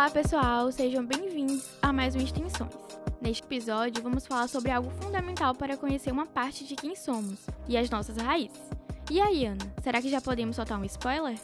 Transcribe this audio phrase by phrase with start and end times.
[0.00, 2.72] Olá, pessoal, sejam bem-vindos a mais um Extensões.
[3.20, 7.38] Neste episódio, vamos falar sobre algo fundamental para conhecer uma parte de quem somos
[7.68, 8.58] e as nossas raízes.
[9.10, 11.38] E aí, Ana, será que já podemos soltar um spoiler?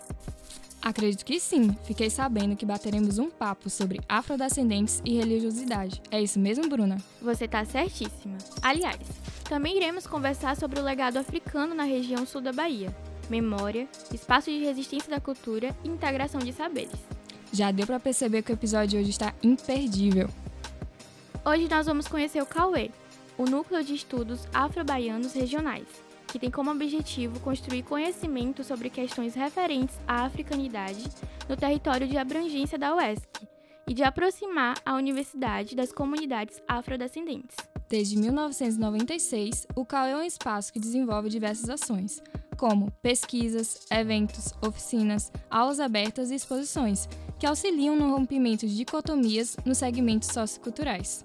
[0.80, 1.76] Acredito que sim.
[1.84, 6.00] Fiquei sabendo que bateremos um papo sobre afrodescendentes e religiosidade.
[6.10, 6.96] É isso mesmo, Bruna?
[7.20, 8.38] Você tá certíssima.
[8.62, 9.02] Aliás,
[9.44, 12.88] também iremos conversar sobre o legado africano na região sul da Bahia.
[13.28, 17.15] Memória, espaço de resistência da cultura e integração de saberes.
[17.56, 20.28] Já deu para perceber que o episódio de hoje está imperdível.
[21.42, 22.90] Hoje nós vamos conhecer o Cauê,
[23.38, 25.86] o Núcleo de Estudos Afro-Baianos Regionais,
[26.26, 31.02] que tem como objetivo construir conhecimento sobre questões referentes à africanidade
[31.48, 33.26] no território de abrangência da UESC
[33.88, 37.56] e de aproximar a universidade das comunidades afrodescendentes.
[37.88, 42.22] Desde 1996, o CAU é um espaço que desenvolve diversas ações,
[42.58, 49.78] como pesquisas, eventos, oficinas, aulas abertas e exposições, que auxiliam no rompimento de dicotomias nos
[49.78, 51.24] segmentos socioculturais.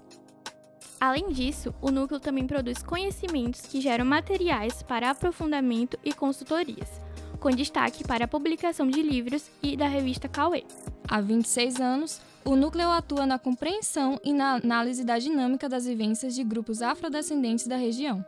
[1.00, 6.88] Além disso, o núcleo também produz conhecimentos que geram materiais para aprofundamento e consultorias,
[7.40, 10.64] com destaque para a publicação de livros e da revista Cauê.
[11.08, 16.34] Há 26 anos, o núcleo atua na compreensão e na análise da dinâmica das vivências
[16.36, 18.24] de grupos afrodescendentes da região.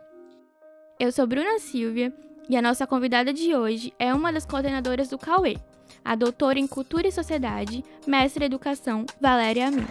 [0.99, 2.13] Eu sou Bruna Silvia
[2.49, 5.57] e a nossa convidada de hoje é uma das coordenadoras do Cauê,
[6.03, 9.85] a doutora em Cultura e Sociedade, mestre em Educação, Valéria Amin.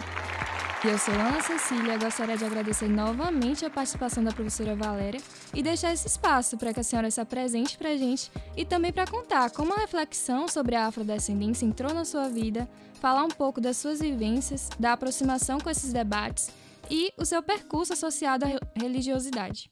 [0.83, 5.19] Eu sou Ana Cecília, gostaria de agradecer novamente a participação da professora Valéria
[5.51, 8.93] e deixar esse espaço para que a senhora se apresente para a gente e também
[8.93, 12.69] para contar como a reflexão sobre a afrodescendência entrou na sua vida,
[13.01, 16.51] falar um pouco das suas vivências, da aproximação com esses debates
[16.87, 19.71] e o seu percurso associado à religiosidade.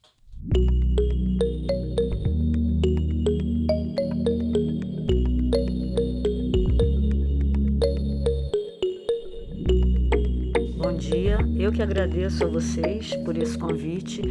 [10.94, 11.38] Dia.
[11.58, 14.22] Eu que agradeço a vocês por esse convite.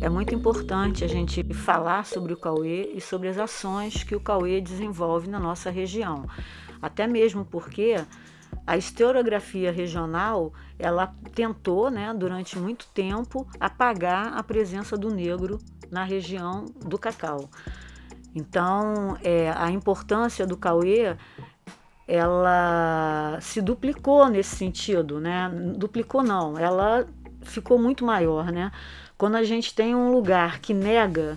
[0.00, 4.20] É muito importante a gente falar sobre o Cauê e sobre as ações que o
[4.20, 6.26] Cauê desenvolve na nossa região.
[6.82, 7.96] Até mesmo porque
[8.66, 15.58] a historiografia regional ela tentou, né, durante muito tempo, apagar a presença do negro
[15.90, 17.48] na região do Cacau.
[18.34, 21.16] Então, é, a importância do Cauê
[22.10, 25.48] ela se duplicou nesse sentido, né?
[25.76, 27.06] Duplicou não, ela
[27.40, 28.72] ficou muito maior, né?
[29.16, 31.36] Quando a gente tem um lugar que nega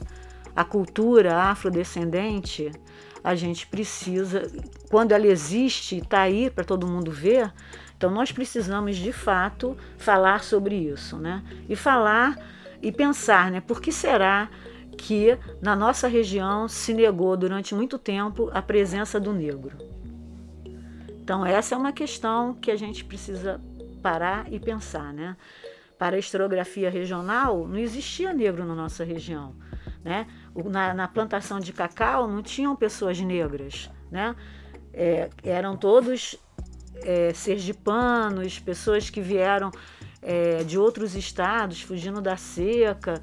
[0.55, 2.71] a cultura afrodescendente,
[3.23, 4.51] a gente precisa,
[4.89, 7.53] quando ela existe, está aí para todo mundo ver,
[7.95, 11.43] então nós precisamos de fato falar sobre isso, né?
[11.69, 12.35] E falar
[12.81, 13.61] e pensar, né?
[13.61, 14.49] Por que será
[14.97, 19.92] que na nossa região se negou durante muito tempo a presença do negro?
[21.23, 23.61] Então, essa é uma questão que a gente precisa
[24.01, 25.37] parar e pensar, né?
[25.97, 29.55] Para a historiografia regional, não existia negro na nossa região,
[30.03, 30.27] né?
[30.69, 34.35] Na, na plantação de cacau não tinham pessoas negras, né?
[34.93, 36.35] É, eram todos
[36.97, 39.71] é, sergipanos, pessoas que vieram
[40.21, 43.21] é, de outros estados, fugindo da seca,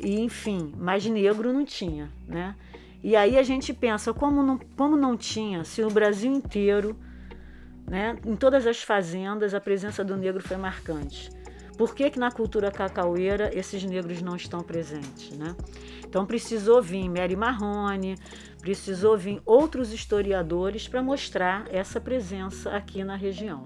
[0.00, 2.56] e enfim, mas negro não tinha, né?
[3.00, 6.96] E aí a gente pensa, como não, como não tinha, se no Brasil inteiro
[7.88, 8.16] né?
[8.24, 11.30] Em todas as fazendas, a presença do negro foi marcante.
[11.78, 15.30] Por que, que na cultura cacaueira esses negros não estão presentes?
[15.30, 15.54] Né?
[16.04, 18.16] Então precisou vir Mary Marrone,
[18.60, 23.64] precisou vir outros historiadores para mostrar essa presença aqui na região.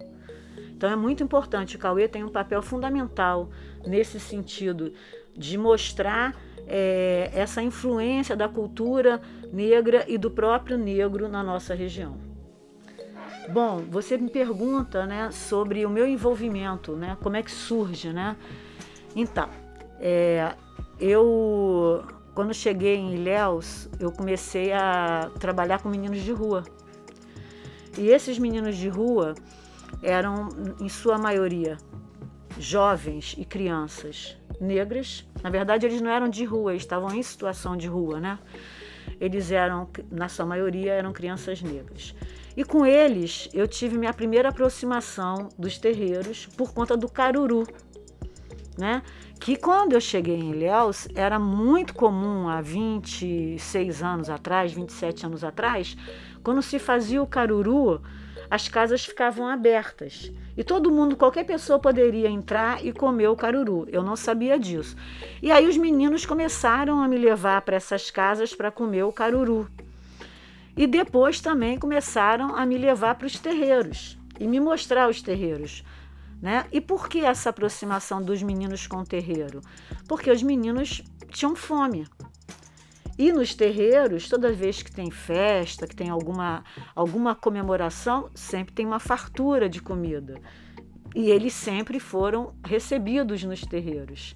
[0.77, 3.49] Então é muito importante, o Cauê tem um papel fundamental
[3.87, 4.93] nesse sentido
[5.34, 12.31] de mostrar é, essa influência da cultura negra e do próprio negro na nossa região.
[13.48, 18.36] Bom, você me pergunta, né, sobre o meu envolvimento, né, como é que surge, né?
[19.16, 19.48] Então,
[20.00, 20.54] é,
[20.98, 22.04] eu
[22.34, 26.65] quando cheguei em Ilhéus, eu comecei a trabalhar com meninos de rua.
[27.98, 29.34] E esses meninos de rua
[30.03, 30.48] eram,
[30.80, 31.77] em sua maioria,
[32.59, 35.28] jovens e crianças negras.
[35.42, 38.39] Na verdade, eles não eram de rua, estavam em situação de rua, né?
[39.22, 42.13] Eles eram, na sua maioria, eram crianças negras.
[42.57, 47.65] E com eles eu tive minha primeira aproximação dos terreiros por conta do caruru,
[48.77, 49.01] né?
[49.39, 55.45] Que quando eu cheguei em Ilhéus era muito comum há 26 anos atrás, 27 anos
[55.45, 55.97] atrás,
[56.42, 58.03] quando se fazia o caruru,
[58.53, 63.89] as casas ficavam abertas e todo mundo, qualquer pessoa poderia entrar e comer o caruru.
[63.91, 64.95] Eu não sabia disso.
[65.41, 69.71] E aí os meninos começaram a me levar para essas casas para comer o caruru.
[70.77, 74.19] E depois também começaram a me levar para os terreiros.
[74.39, 75.83] e me mostrar os terreiros.
[76.43, 76.66] Né?
[76.71, 79.63] E por que essa aproximação dos meninos com o terreiro?
[80.07, 82.07] Porque os meninos tinham fome.
[83.22, 88.84] E nos terreiros, toda vez que tem festa, que tem alguma, alguma comemoração, sempre tem
[88.84, 90.41] uma fartura de comida.
[91.15, 94.34] E eles sempre foram recebidos nos terreiros.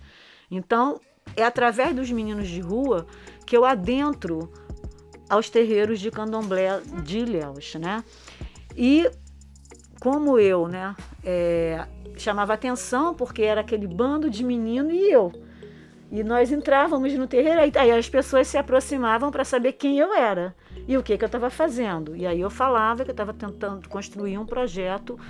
[0.49, 1.01] Então,
[1.37, 3.09] é através dos meninos de rua
[3.45, 4.53] que eu adentro
[5.29, 8.05] aos terreiros de candomblé de Ilhéus, né?
[8.77, 9.11] E
[9.99, 10.95] como eu, né,
[11.25, 11.85] é,
[12.17, 15.33] chamava atenção porque era aquele bando de menino e eu.
[16.17, 20.57] E nós entrávamos no terreiro, aí as pessoas se aproximavam para saber quem eu era
[20.89, 22.17] e o que, que eu estava fazendo.
[22.17, 25.21] E aí eu falava que eu estava tentando construir um projeto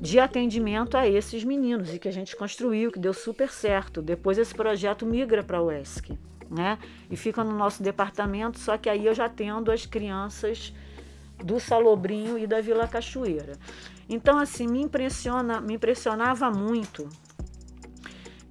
[0.00, 4.00] de atendimento a esses meninos e que a gente construiu, que deu super certo.
[4.00, 6.18] Depois esse projeto migra para a UESC,
[6.48, 6.78] né?
[7.10, 10.72] E fica no nosso departamento, só que aí eu já atendo as crianças
[11.44, 13.58] do Salobrinho e da Vila Cachoeira.
[14.08, 17.06] Então assim me impressiona, me impressionava muito.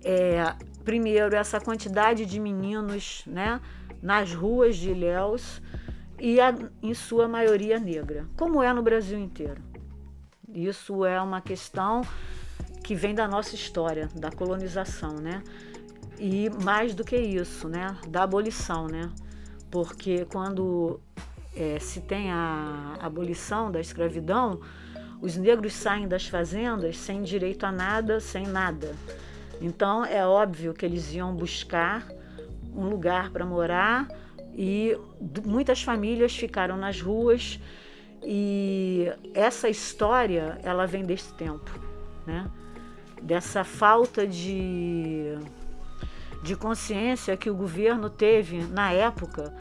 [0.04, 0.54] É,
[0.90, 3.62] primeiro essa quantidade de meninos, né,
[4.02, 5.62] nas ruas de Ilhéus
[6.20, 6.52] e a,
[6.82, 9.62] em sua maioria negra, como é no Brasil inteiro.
[10.52, 12.02] Isso é uma questão
[12.84, 15.44] que vem da nossa história, da colonização, né?
[16.18, 17.96] E mais do que isso, né?
[18.08, 19.12] Da abolição, né?
[19.70, 21.00] Porque quando
[21.56, 24.60] é, se tem a abolição da escravidão,
[25.22, 28.96] os negros saem das fazendas sem direito a nada, sem nada.
[29.62, 32.08] Então é óbvio que eles iam buscar
[32.74, 34.08] um lugar para morar
[34.54, 34.98] e
[35.46, 37.60] muitas famílias ficaram nas ruas
[38.24, 41.72] e essa história, ela vem desse tempo,
[42.26, 42.50] né?
[43.22, 45.38] Dessa falta de,
[46.44, 49.54] de consciência que o governo teve na época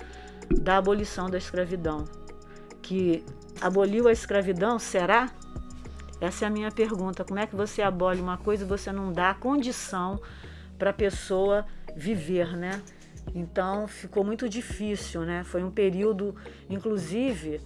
[0.60, 2.04] da abolição da escravidão.
[2.80, 3.24] Que
[3.60, 5.30] aboliu a escravidão, será?
[6.20, 7.24] Essa é a minha pergunta.
[7.24, 10.20] Como é que você abole uma coisa e você não dá condição
[10.78, 12.82] para a pessoa viver, né?
[13.34, 15.44] Então ficou muito difícil, né?
[15.44, 16.34] Foi um período,
[16.68, 17.60] inclusive,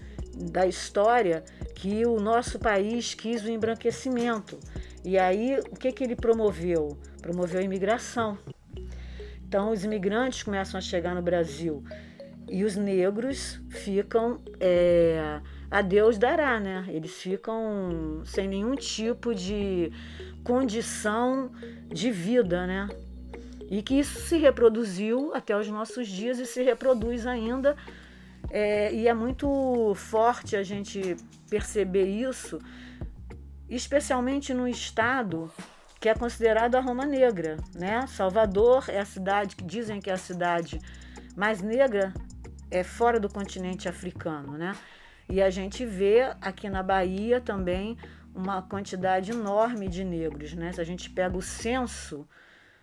[0.50, 1.44] da história
[1.74, 4.58] que o nosso país quis o embranquecimento.
[5.04, 6.96] E aí, o que, que ele promoveu?
[7.20, 8.38] Promoveu a imigração.
[9.46, 11.82] Então, os imigrantes começam a chegar no Brasil
[12.48, 15.40] e os negros ficam é,
[15.72, 16.84] a Deus dará, né?
[16.88, 19.90] Eles ficam sem nenhum tipo de
[20.44, 21.50] condição
[21.88, 22.88] de vida, né?
[23.70, 27.74] E que isso se reproduziu até os nossos dias e se reproduz ainda
[28.50, 31.16] é, e é muito forte a gente
[31.48, 32.58] perceber isso,
[33.66, 35.50] especialmente no estado
[35.98, 38.06] que é considerado a Roma Negra, né?
[38.08, 40.78] Salvador é a cidade que dizem que é a cidade
[41.34, 42.12] mais negra
[42.70, 44.76] é fora do continente africano, né?
[45.32, 47.96] E a gente vê aqui na Bahia também
[48.34, 50.70] uma quantidade enorme de negros, né?
[50.74, 52.28] Se a gente pega o censo,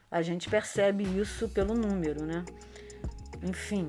[0.09, 2.43] a gente percebe isso pelo número, né?
[3.43, 3.87] Enfim,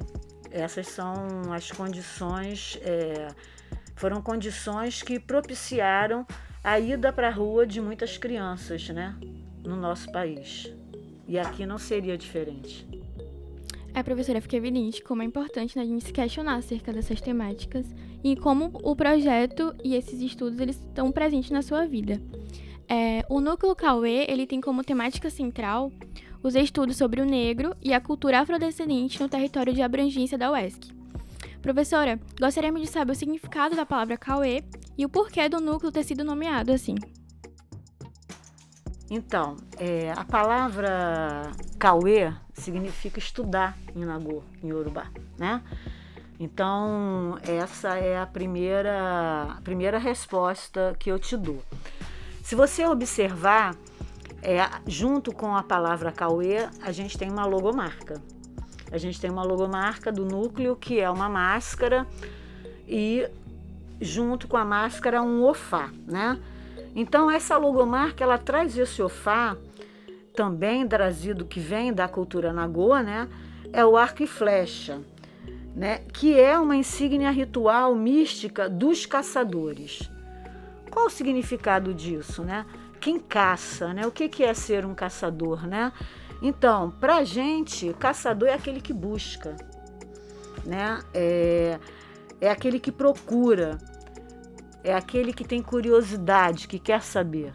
[0.51, 3.29] essas são as condições, é,
[3.97, 6.27] foram condições que propiciaram
[6.63, 9.17] a ida para a rua de muitas crianças, né,
[9.65, 10.71] no nosso país.
[11.27, 12.87] E aqui não seria diferente.
[13.93, 17.87] É, professora, fica evidente como é importante né, a gente se questionar acerca dessas temáticas
[18.23, 22.21] e como o projeto e esses estudos eles estão presentes na sua vida.
[22.89, 25.93] É, o Núcleo Cauê ele tem como temática central
[26.43, 30.93] os estudos sobre o negro e a cultura afrodescendente no território de abrangência da UESC.
[31.61, 34.65] Professora, gostaríamos de saber o significado da palavra Cauê
[34.97, 36.95] e o porquê do núcleo ter sido nomeado assim.
[39.13, 41.51] Então, é, a palavra
[41.81, 45.61] Cauê significa estudar em Nagô, em Yorubá, né?
[46.39, 51.61] Então, essa é a primeira, a primeira resposta que eu te dou.
[52.41, 53.75] Se você observar,
[54.43, 58.23] é, junto com a palavra Cauê, a gente tem uma logomarca.
[58.93, 62.07] A gente tem uma logomarca do núcleo, que é uma máscara,
[62.87, 63.29] e
[64.01, 66.41] junto com a máscara um ofá, né?
[66.95, 69.57] Então essa logomarca ela traz esse ofá
[70.35, 73.29] também trazido que vem da cultura nagoa, né?
[73.73, 75.01] É o arco e flecha,
[75.75, 75.99] né?
[76.13, 80.11] Que é uma insígnia ritual mística dos caçadores.
[80.91, 82.67] Qual o significado disso, né?
[83.01, 84.07] quem caça, né?
[84.07, 85.93] O que, que é ser um caçador, né?
[86.43, 89.57] Então, para gente, caçador é aquele que busca,
[90.65, 91.01] né?
[91.13, 91.79] É,
[92.41, 93.79] é aquele que procura,
[94.83, 97.53] é aquele que tem curiosidade, que quer saber,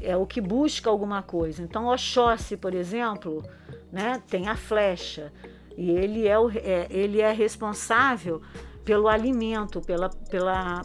[0.00, 1.62] é o que busca alguma coisa.
[1.62, 3.44] Então, Oxóssi, por exemplo,
[3.92, 5.32] né, tem a flecha
[5.76, 8.40] e ele é, o, é ele é responsável
[8.84, 10.82] pelo alimento, pela, pela,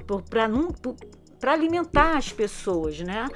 [1.39, 3.27] para alimentar as pessoas, né?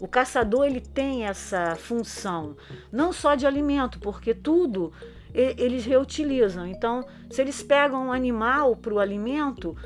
[0.00, 2.56] O caçador ele tem essa função,
[2.92, 4.92] não só de alimento, porque tudo
[5.34, 6.66] eles reutilizam.
[6.66, 9.76] Então, se eles pegam um animal para o alimento,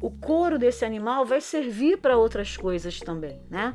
[0.00, 3.74] o couro desse animal vai servir para outras coisas também, né?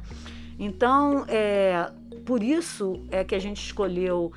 [0.57, 1.91] Então, é,
[2.25, 4.31] por isso é que a gente escolheu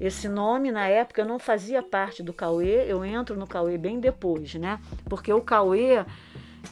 [0.00, 0.70] esse nome.
[0.72, 4.80] Na época eu não fazia parte do Cauê, eu entro no Cauê bem depois, né?
[5.08, 6.04] Porque o Cauê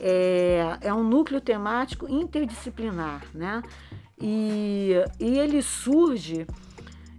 [0.01, 3.63] é, é um núcleo temático interdisciplinar, né?
[4.21, 6.47] E, e ele surge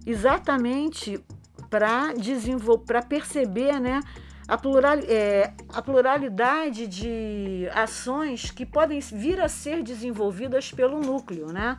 [0.06, 1.24] exatamente
[1.70, 4.02] para desenvolver, para perceber, né?
[4.48, 11.48] A, plural, é, a pluralidade de ações que podem vir a ser desenvolvidas pelo núcleo,
[11.48, 11.78] né?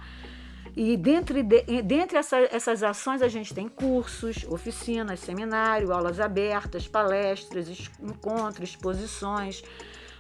[0.77, 6.87] E dentre, de, dentre essa, essas ações a gente tem cursos, oficinas, seminário, aulas abertas,
[6.87, 9.65] palestras, encontros, exposições,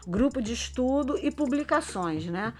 [0.06, 2.54] grupo de estudo e publicações, né?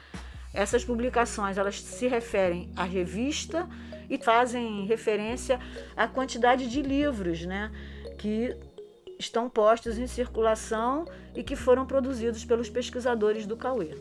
[0.52, 3.68] Essas publicações elas se referem à revista
[4.08, 5.58] e fazem referência
[5.96, 7.72] à quantidade de livros, né?
[8.18, 8.56] Que
[9.18, 13.96] estão postos em circulação e que foram produzidos pelos pesquisadores do Cauê.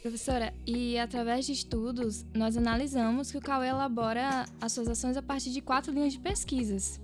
[0.00, 5.22] Professora, e através de estudos, nós analisamos que o Cauê elabora as suas ações a
[5.22, 6.98] partir de quatro linhas de pesquisas.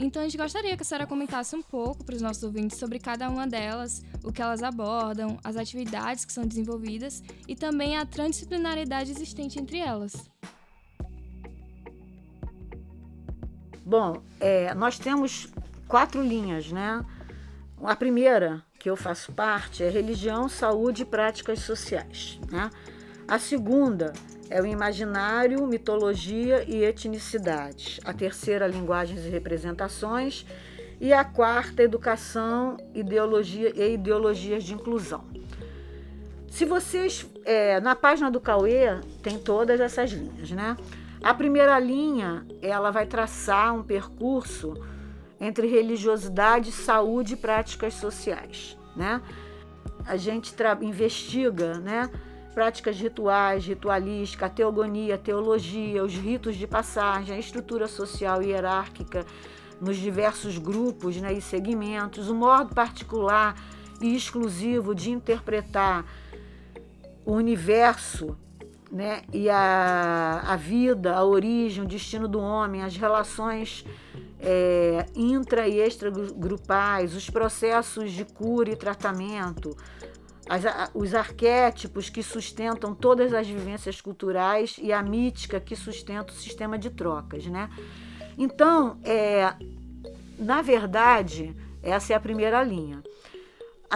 [0.00, 2.98] Então, a gente gostaria que a senhora comentasse um pouco para os nossos ouvintes sobre
[2.98, 8.06] cada uma delas, o que elas abordam, as atividades que são desenvolvidas e também a
[8.06, 10.14] transdisciplinaridade existente entre elas.
[13.84, 15.48] Bom, é, nós temos
[15.88, 17.04] quatro linhas, né?
[17.82, 22.38] A primeira, que eu faço parte, é religião, saúde e práticas sociais.
[22.50, 22.70] Né?
[23.26, 24.12] A segunda
[24.50, 27.98] é o imaginário, mitologia e etnicidades.
[28.04, 30.44] A terceira, linguagens e representações.
[31.00, 35.24] E a quarta, educação, ideologia e ideologias de inclusão.
[36.50, 40.76] Se vocês, é, na página do Cauê, tem todas essas linhas, né?
[41.22, 44.74] A primeira linha, ela vai traçar um percurso
[45.38, 49.20] entre religiosidade, saúde e práticas sociais, né?
[50.06, 52.10] A gente investiga, né?
[52.54, 59.24] Práticas rituais, ritualística, teogonia, teologia, os ritos de passagem, a estrutura social hierárquica
[59.80, 63.54] nos diversos grupos né, e segmentos, o modo particular
[64.00, 66.04] e exclusivo de interpretar
[67.24, 68.36] o universo
[68.90, 69.22] né?
[69.32, 73.84] e a, a vida, a origem, o destino do homem, as relações
[74.40, 79.76] é, intra e extragrupais, os processos de cura e tratamento,
[80.48, 86.36] as, os arquétipos que sustentam todas as vivências culturais e a mítica que sustenta o
[86.36, 87.46] sistema de trocas.
[87.46, 87.70] Né?
[88.36, 89.54] Então, é,
[90.38, 93.02] na verdade, essa é a primeira linha.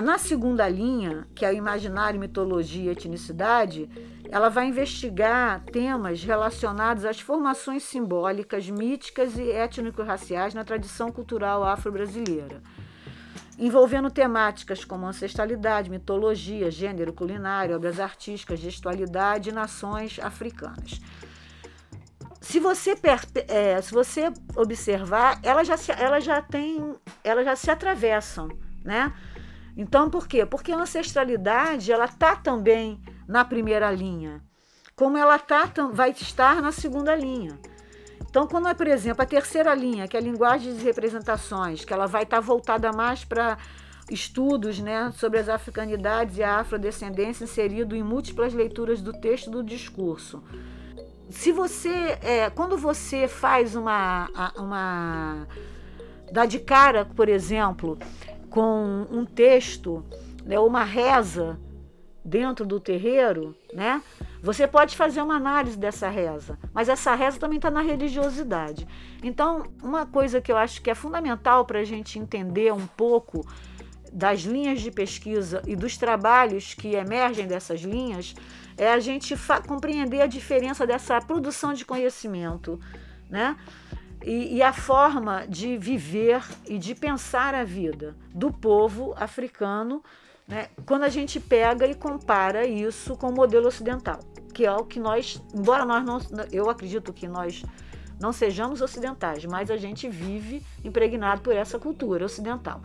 [0.02, 3.88] Na segunda linha, que é o imaginário, mitologia e etnicidade,
[4.34, 12.60] ela vai investigar temas relacionados às formações simbólicas, míticas e étnico-raciais na tradição cultural afro-brasileira,
[13.56, 21.00] envolvendo temáticas como ancestralidade, mitologia, gênero culinário, obras artísticas, gestualidade e nações africanas.
[22.40, 22.98] Se você,
[23.46, 26.44] é, se você observar, elas já, se, ela já
[27.22, 28.48] elas já se atravessam,
[28.84, 29.12] né?
[29.76, 30.46] Então, por quê?
[30.46, 34.42] Porque a ancestralidade ela está também na primeira linha,
[34.94, 37.58] como ela tá, vai estar na segunda linha.
[38.20, 41.92] Então, quando é, por exemplo, a terceira linha, que é a linguagem de representações, que
[41.92, 43.58] ela vai estar tá voltada mais para
[44.10, 49.62] estudos né, sobre as africanidades e a afrodescendência inserido em múltiplas leituras do texto do
[49.62, 50.42] discurso.
[51.30, 55.46] Se você, é, quando você faz uma, uma
[56.30, 57.98] dá de cara, por exemplo,
[58.54, 60.04] com um texto,
[60.44, 61.58] né, uma reza
[62.24, 64.00] dentro do terreiro, né?
[64.40, 68.86] Você pode fazer uma análise dessa reza, mas essa reza também está na religiosidade.
[69.24, 73.44] Então, uma coisa que eu acho que é fundamental para a gente entender um pouco
[74.12, 78.36] das linhas de pesquisa e dos trabalhos que emergem dessas linhas
[78.78, 79.34] é a gente
[79.66, 82.78] compreender a diferença dessa produção de conhecimento,
[83.28, 83.56] né?
[84.24, 90.02] E, e a forma de viver e de pensar a vida do povo africano,
[90.48, 94.18] né, quando a gente pega e compara isso com o modelo ocidental,
[94.54, 97.62] que é o que nós, embora nós não, eu acredito que nós
[98.18, 102.80] não sejamos ocidentais, mas a gente vive impregnado por essa cultura ocidental.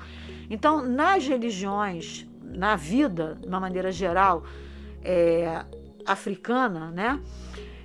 [0.50, 4.44] Então, nas religiões, na vida, de uma maneira geral,
[5.02, 5.64] é,
[6.06, 7.20] africana, né,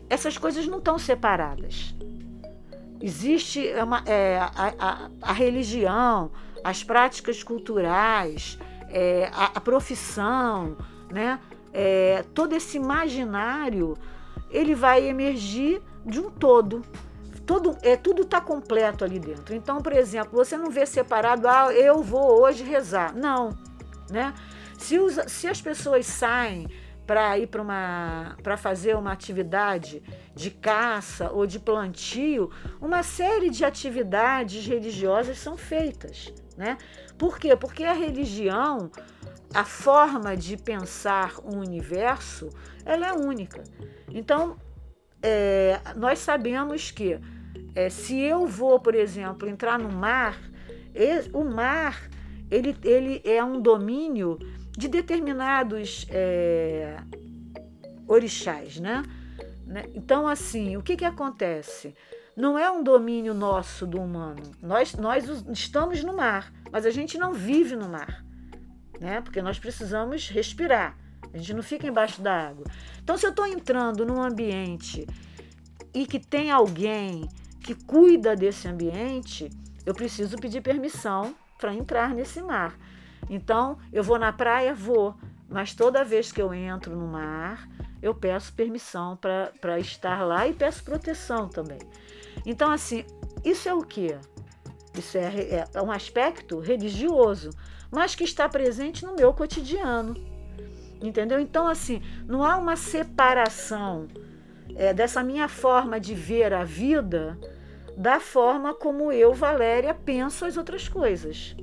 [0.09, 1.94] essas coisas não estão separadas.
[3.05, 6.31] Existe uma, é, a, a, a, religião,
[6.65, 8.59] as práticas culturais,
[8.89, 10.75] é, a, a, profissão,
[11.13, 11.39] né?
[11.71, 13.95] É, todo esse imaginário,
[14.51, 16.81] ele vai emergir de um todo.
[17.45, 19.55] Todo, é, tudo está completo ali dentro.
[19.55, 23.15] Então, por exemplo, você não vê separado, ah, eu vou hoje rezar.
[23.15, 23.51] Não.
[24.11, 24.33] Né?
[24.79, 26.71] Se, os, se as pessoas saem
[27.07, 30.03] para ir para uma para fazer uma atividade
[30.35, 36.79] de caça ou de plantio, uma série de atividades religiosas são feitas, né?
[37.19, 37.55] Por quê?
[37.57, 38.91] Porque a religião,
[39.53, 42.49] a forma de pensar o universo,
[42.85, 43.63] ela é única.
[44.11, 44.57] Então,
[45.23, 47.19] é, nós sabemos que
[47.75, 50.39] é, se eu vou, por exemplo, entrar no mar,
[51.33, 52.09] o mar
[52.51, 54.39] ele, ele é um domínio
[54.77, 56.97] de determinados é,
[58.07, 59.03] orixás, né?
[59.67, 59.85] né?
[59.95, 61.95] Então, assim, o que, que acontece?
[62.37, 64.43] Não é um domínio nosso do humano.
[64.61, 68.25] Nós, nós estamos no mar, mas a gente não vive no mar,
[69.01, 69.21] né?
[69.21, 70.99] Porque nós precisamos respirar.
[71.33, 72.67] A gente não fica embaixo da água.
[73.03, 75.07] Então, se eu estou entrando num ambiente
[75.93, 77.29] e que tem alguém
[77.61, 79.49] que cuida desse ambiente,
[79.87, 82.77] eu preciso pedir permissão para entrar nesse mar.
[83.29, 84.75] Então, eu vou na praia?
[84.75, 85.15] Vou,
[85.49, 87.69] mas toda vez que eu entro no mar,
[88.03, 91.79] eu peço permissão para estar lá e peço proteção também.
[92.45, 93.05] Então, assim,
[93.45, 94.19] isso é o quê?
[94.97, 97.51] Isso é, é, é um aspecto religioso,
[97.91, 100.15] mas que está presente no meu cotidiano.
[101.03, 101.41] Entendeu?
[101.41, 104.09] Então, assim, não há uma separação
[104.75, 107.39] é, dessa minha forma de ver a vida
[107.97, 111.55] da forma como eu, Valéria, penso as outras coisas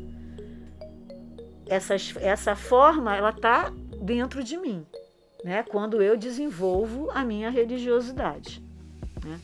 [1.71, 4.85] essas, essa forma ela está dentro de mim,
[5.41, 5.63] né?
[5.63, 8.61] Quando eu desenvolvo a minha religiosidade,
[9.23, 9.39] né?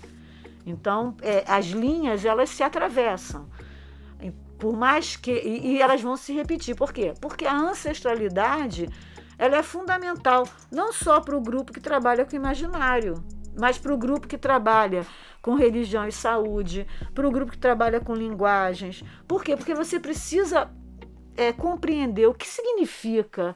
[0.66, 3.48] Então, é, as linhas elas se atravessam,
[4.60, 6.76] por mais que e, e elas vão se repetir.
[6.76, 7.14] Por quê?
[7.22, 8.90] Porque a ancestralidade
[9.38, 13.24] ela é fundamental não só para o grupo que trabalha com imaginário,
[13.58, 15.06] mas para o grupo que trabalha
[15.42, 19.02] com religião e saúde, para o grupo que trabalha com linguagens.
[19.26, 19.56] Por quê?
[19.56, 20.70] Porque você precisa
[21.38, 23.56] é, compreender o que significa,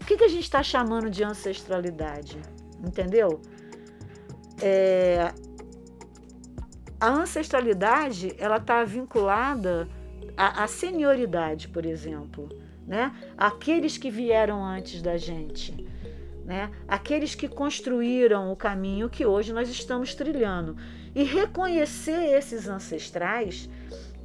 [0.00, 2.38] o que, que a gente está chamando de ancestralidade,
[2.84, 3.40] entendeu?
[4.60, 5.32] É,
[7.00, 9.88] a ancestralidade ela está vinculada
[10.36, 12.48] à, à, senioridade, por exemplo,
[12.86, 13.12] né?
[13.38, 15.88] Aqueles que vieram antes da gente,
[16.44, 16.70] né?
[16.86, 20.76] Aqueles que construíram o caminho que hoje nós estamos trilhando
[21.14, 23.68] e reconhecer esses ancestrais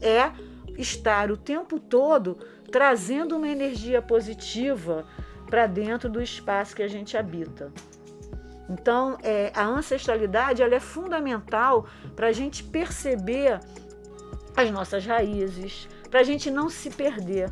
[0.01, 0.31] é
[0.77, 2.37] estar o tempo todo
[2.77, 5.03] trazendo uma energia positiva
[5.49, 7.73] para dentro do espaço que a gente habita.
[8.69, 13.59] Então, é, a ancestralidade ela é fundamental para a gente perceber
[14.55, 17.51] as nossas raízes, para a gente não se perder.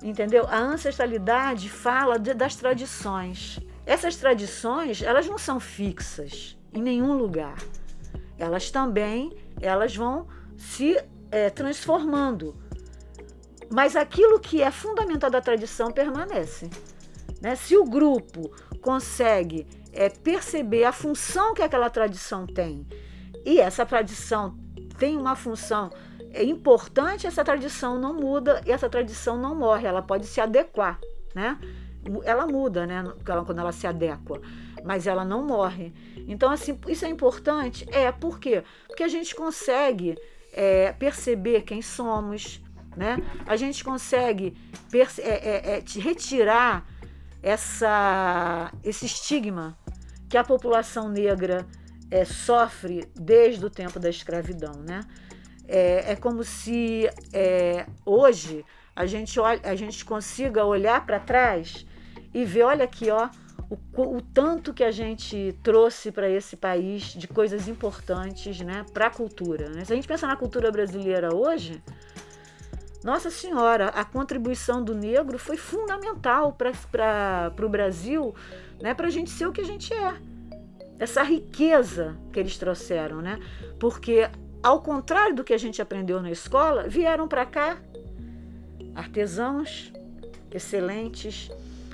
[0.00, 0.46] Entendeu?
[0.48, 3.58] A ancestralidade fala de, das tradições.
[3.84, 7.58] Essas tradições, elas não são fixas em nenhum lugar.
[8.38, 10.96] Elas também, elas vão se
[11.32, 12.69] é, transformando
[13.70, 16.68] mas aquilo que é fundamental da tradição permanece.
[17.40, 17.54] Né?
[17.54, 22.86] Se o grupo consegue é, perceber a função que aquela tradição tem,
[23.44, 24.58] e essa tradição
[24.98, 25.90] tem uma função
[26.32, 31.00] é importante, essa tradição não muda e essa tradição não morre, ela pode se adequar,
[31.34, 31.58] né?
[32.24, 34.40] Ela muda, né, quando ela se adequa,
[34.84, 35.92] mas ela não morre.
[36.26, 37.86] Então, assim, isso é importante?
[37.90, 38.62] É, por quê?
[38.86, 40.16] Porque a gente consegue
[40.52, 42.62] é, perceber quem somos,
[42.96, 43.18] né?
[43.46, 44.56] A gente consegue
[44.92, 46.86] é, é, é, retirar
[47.42, 49.78] essa, esse estigma
[50.28, 51.66] que a população negra
[52.10, 55.00] é, sofre desde o tempo da escravidão, né?
[55.66, 61.86] É, é como se é, hoje a gente, a gente consiga olhar para trás
[62.34, 63.28] e ver, olha aqui, ó,
[63.96, 69.06] o, o tanto que a gente trouxe para esse país de coisas importantes, né, para
[69.06, 69.68] a cultura.
[69.70, 69.84] Né?
[69.84, 71.80] Se a gente pensar na cultura brasileira hoje,
[73.02, 78.34] nossa Senhora, a contribuição do negro foi fundamental para o Brasil,
[78.80, 80.14] né, para a gente ser o que a gente é.
[80.98, 83.38] Essa riqueza que eles trouxeram, né?
[83.78, 84.28] Porque,
[84.62, 87.78] ao contrário do que a gente aprendeu na escola, vieram para cá
[88.94, 89.92] artesãos
[90.50, 91.50] excelentes,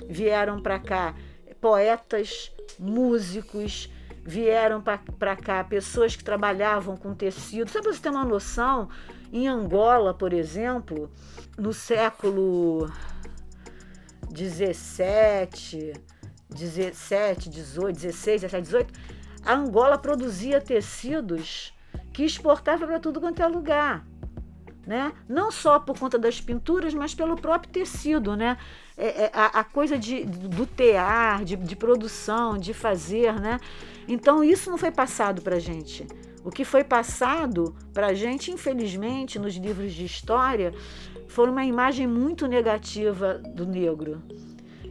[0.09, 1.15] vieram para cá
[1.61, 3.89] poetas, músicos,
[4.25, 7.69] vieram para cá pessoas que trabalhavam com tecido.
[7.71, 8.89] Só para você ter uma noção,
[9.31, 11.11] em Angola, por exemplo,
[11.57, 12.89] no século
[14.29, 15.93] 17,
[16.49, 18.93] 17, 18, 16, 17, 18,
[19.45, 21.73] a Angola produzia tecidos
[22.13, 24.05] que exportava para tudo quanto é lugar.
[24.85, 25.11] né?
[25.27, 28.57] Não só por conta das pinturas, mas pelo próprio tecido, né?
[28.97, 33.59] É, é, a, a, coisa de, do tear, de, de, produção, de fazer, né?
[34.07, 36.07] Então isso não foi passado para gente.
[36.47, 40.73] O que foi passado para a gente, infelizmente, nos livros de história,
[41.27, 44.23] foi uma imagem muito negativa do negro.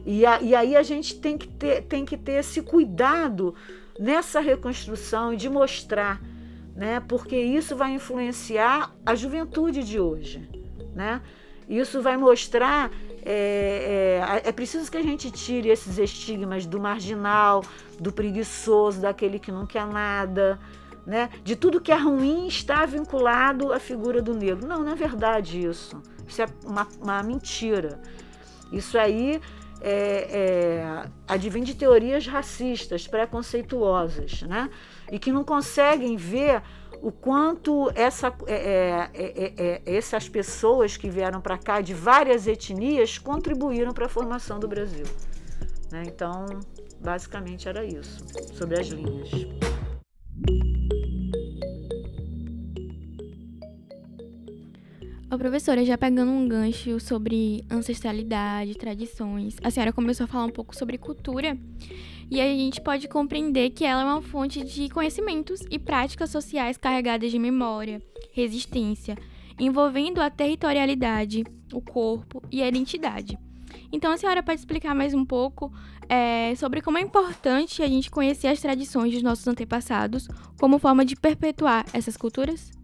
[0.05, 3.55] E, a, e aí a gente tem que, ter, tem que ter esse cuidado
[3.99, 6.21] nessa reconstrução e de mostrar
[6.75, 6.99] né?
[7.07, 10.47] Porque isso vai influenciar a juventude de hoje,
[10.93, 11.23] né?
[11.67, 12.91] Isso vai mostrar
[13.25, 17.63] é, é, é, preciso que a gente tire esses estigmas do marginal,
[17.99, 20.59] do preguiçoso, daquele que não quer nada,
[21.07, 21.29] né?
[21.41, 24.67] De tudo que é ruim está vinculado à figura do negro.
[24.67, 25.99] Não, não é verdade isso.
[26.27, 28.01] Isso é uma, uma mentira.
[28.73, 29.39] Isso aí
[29.79, 34.69] é, é, advém de teorias racistas, preconceituosas, né?
[35.09, 36.61] E que não conseguem ver
[37.01, 42.47] o quanto essa, é, é, é, é essas pessoas que vieram para cá de várias
[42.47, 45.05] etnias contribuíram para a formação do Brasil.
[45.89, 46.03] Né?
[46.07, 46.47] Então,
[46.99, 48.25] basicamente era isso,
[48.57, 49.29] sobre as linhas.
[55.29, 60.49] Ô, professora, já pegando um gancho sobre ancestralidade, tradições, a senhora começou a falar um
[60.49, 61.57] pouco sobre cultura
[62.31, 66.77] e a gente pode compreender que ela é uma fonte de conhecimentos e práticas sociais
[66.77, 69.17] carregadas de memória, resistência,
[69.59, 73.37] envolvendo a territorialidade, o corpo e a identidade.
[73.91, 75.73] Então, a senhora pode explicar mais um pouco
[76.07, 81.03] é, sobre como é importante a gente conhecer as tradições dos nossos antepassados como forma
[81.03, 82.76] de perpetuar essas culturas?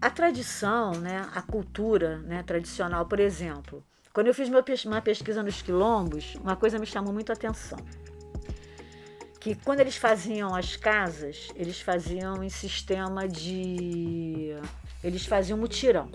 [0.00, 4.48] A tradição, né, a cultura né, tradicional, por exemplo, quando eu fiz
[4.84, 7.78] uma pesquisa nos quilombos, uma coisa me chamou muito a atenção.
[9.40, 14.56] Que quando eles faziam as casas, eles faziam em sistema de.
[15.04, 16.10] Eles faziam mutirão,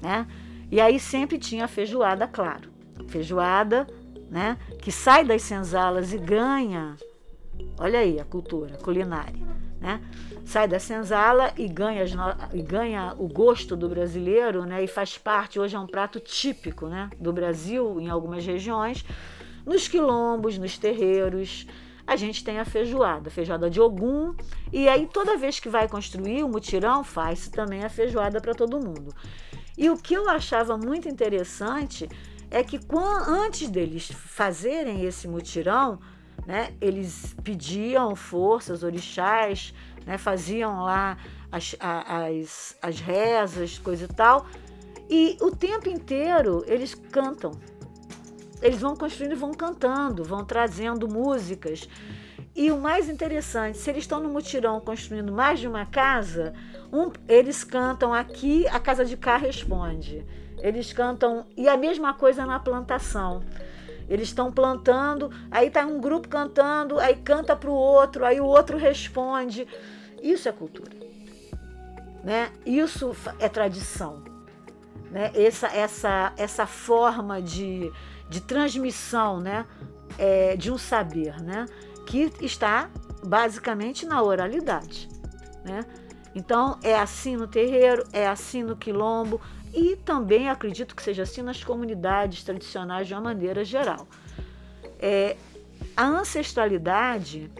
[0.00, 0.26] né?
[0.70, 2.70] E aí sempre tinha feijoada, claro.
[3.08, 3.86] Feijoada,
[4.30, 4.56] né?
[4.80, 6.96] Que sai das senzalas e ganha.
[7.78, 9.44] Olha aí a cultura culinária,
[9.86, 10.00] né?
[10.44, 12.04] sai da senzala e ganha,
[12.52, 14.82] e ganha o gosto do brasileiro, né?
[14.82, 17.10] E faz parte, hoje é um prato típico, né?
[17.18, 19.04] Do Brasil, em algumas regiões.
[19.64, 21.66] Nos quilombos, nos terreiros,
[22.06, 24.34] a gente tem a feijoada, feijoada de Ogum,
[24.72, 28.80] e aí toda vez que vai construir o mutirão, faz também a feijoada para todo
[28.80, 29.12] mundo.
[29.76, 32.08] E o que eu achava muito interessante
[32.50, 32.78] é que
[33.26, 35.98] antes deles fazerem esse mutirão,
[36.44, 39.72] né, eles pediam forças, orixás,
[40.04, 40.18] né?
[40.18, 41.16] faziam lá
[41.50, 44.46] as, as, as rezas, coisa e tal.
[45.08, 47.52] E o tempo inteiro eles cantam.
[48.60, 51.88] Eles vão construindo e vão cantando, vão trazendo músicas.
[52.54, 56.54] E o mais interessante, se eles estão no mutirão construindo mais de uma casa,
[56.90, 60.24] um, eles cantam aqui, a casa de cá responde.
[60.58, 63.42] Eles cantam, e a mesma coisa na plantação.
[64.08, 68.44] Eles estão plantando, aí está um grupo cantando, aí canta para o outro, aí o
[68.44, 69.66] outro responde.
[70.22, 70.92] Isso é cultura.
[72.22, 72.50] Né?
[72.64, 74.22] Isso é tradição.
[75.10, 75.30] Né?
[75.34, 77.92] Essa, essa, essa forma de,
[78.28, 79.66] de transmissão né?
[80.18, 81.66] É, de um saber né?
[82.06, 82.88] que está
[83.24, 85.08] basicamente na oralidade.
[85.64, 85.84] Né?
[86.34, 89.40] Então, é assim no terreiro, é assim no quilombo
[89.76, 94.08] e também acredito que seja assim nas comunidades tradicionais de uma maneira geral.
[94.98, 95.36] É,
[95.94, 97.50] a ancestralidade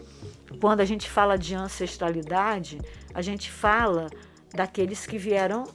[0.59, 2.79] quando a gente fala de ancestralidade,
[3.13, 4.09] a gente fala
[4.53, 5.65] daqueles que vieram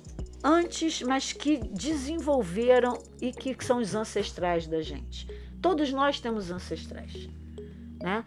[0.42, 5.28] antes, mas que desenvolveram e que são os ancestrais da gente.
[5.60, 7.28] Todos nós temos ancestrais,
[8.00, 8.24] né?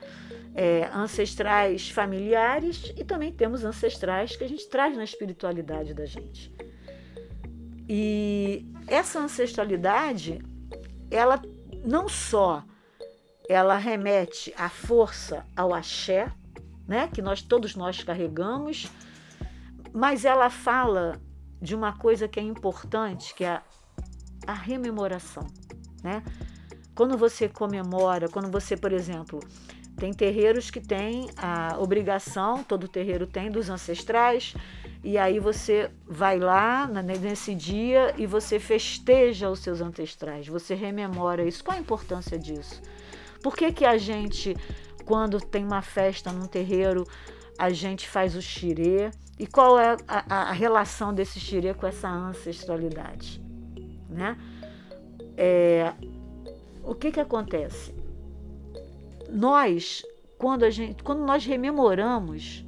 [0.57, 6.54] É, ancestrais familiares e também temos ancestrais que a gente traz na espiritualidade da gente.
[7.87, 10.39] E essa ancestralidade,
[11.11, 11.41] ela
[11.85, 12.63] não só
[13.47, 16.31] ela remete à força, ao axé,
[16.87, 18.87] né, que nós todos nós carregamos,
[19.93, 21.21] mas ela fala
[21.61, 23.63] de uma coisa que é importante, que é a,
[24.47, 25.47] a rememoração,
[26.03, 26.23] né?
[26.93, 29.39] Quando você comemora, quando você, por exemplo,
[29.97, 34.53] tem terreiros que têm a obrigação, todo terreiro tem, dos ancestrais,
[35.05, 41.45] e aí você vai lá nesse dia e você festeja os seus ancestrais, você rememora
[41.47, 41.63] isso.
[41.63, 42.81] Qual a importância disso?
[43.43, 44.57] Por que, que a gente,
[45.05, 47.05] quando tem uma festa num terreiro,
[47.55, 49.11] a gente faz o xirê?
[49.37, 53.39] E qual é a, a relação desse xirê com essa ancestralidade?
[54.09, 54.35] Né?
[55.37, 55.93] É,
[56.83, 57.93] o que, que acontece?
[59.29, 60.03] Nós,
[60.39, 62.65] quando a gente, quando nós rememoramos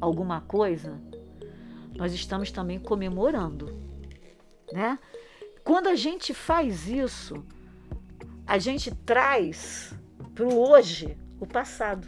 [0.00, 0.98] alguma coisa,
[1.96, 3.78] nós estamos também comemorando,
[4.72, 4.98] né?
[5.62, 7.44] Quando a gente faz isso,
[8.46, 9.94] a gente traz
[10.34, 12.06] para o hoje o passado.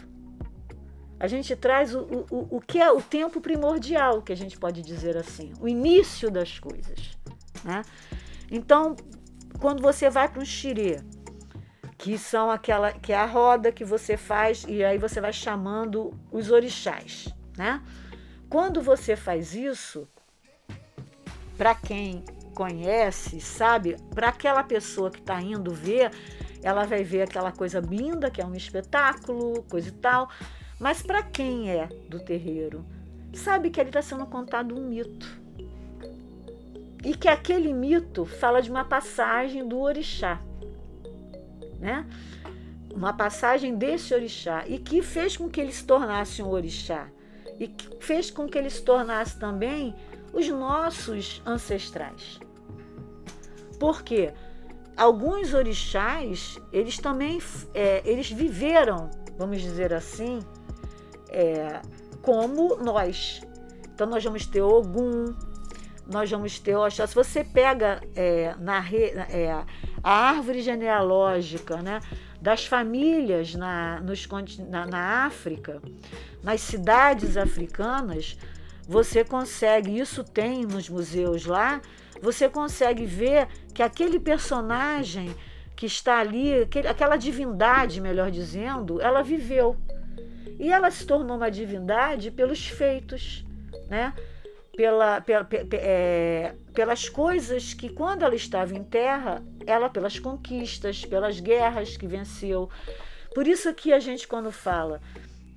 [1.18, 4.83] A gente traz o, o, o que é o tempo primordial, que a gente pode
[4.83, 7.16] dizer assim, o início das coisas.
[7.64, 7.83] Né?
[8.51, 8.94] Então,
[9.59, 11.01] quando você vai para um xirê,
[11.96, 16.12] que são aquela que é a roda que você faz e aí você vai chamando
[16.31, 17.83] os orixás, né?
[18.48, 20.09] Quando você faz isso,
[21.59, 26.11] para quem conhece, sabe, para aquela pessoa que está indo ver,
[26.62, 30.30] ela vai ver aquela coisa linda, que é um espetáculo, coisa e tal.
[30.78, 32.85] Mas para quem é do terreiro,
[33.35, 35.26] sabe que ali está sendo contado um mito.
[37.04, 40.40] E que aquele mito fala de uma passagem do orixá,
[41.78, 42.06] né?
[42.92, 47.09] Uma passagem desse orixá e que fez com que ele se tornasse um orixá
[47.59, 49.95] e que fez com que ele se tornasse também
[50.33, 52.38] os nossos ancestrais.
[53.79, 54.33] Porque
[54.97, 57.40] alguns orixás, eles também
[57.75, 60.40] é, eles viveram, vamos dizer assim,
[61.29, 61.81] é,
[62.23, 63.40] como nós.
[63.95, 65.35] Então nós vamos ter Ogum,
[66.07, 67.07] nós vamos ter Oxá.
[67.07, 68.85] Se você pega é, na,
[69.29, 69.64] é,
[70.03, 72.01] a árvore genealógica né,
[72.40, 74.27] das famílias na, nos,
[74.69, 75.83] na, na África,
[76.42, 78.38] nas cidades africanas,
[78.88, 81.81] você consegue, isso tem nos museus lá,
[82.23, 85.35] você consegue ver que aquele personagem
[85.75, 89.77] que está ali, aquele, aquela divindade, melhor dizendo, ela viveu.
[90.59, 93.45] E ela se tornou uma divindade pelos feitos,
[93.90, 94.14] né?
[94.76, 101.40] Pela, pela, é, pelas coisas que, quando ela estava em terra, ela pelas conquistas, pelas
[101.40, 102.68] guerras que venceu.
[103.34, 105.00] Por isso que a gente, quando fala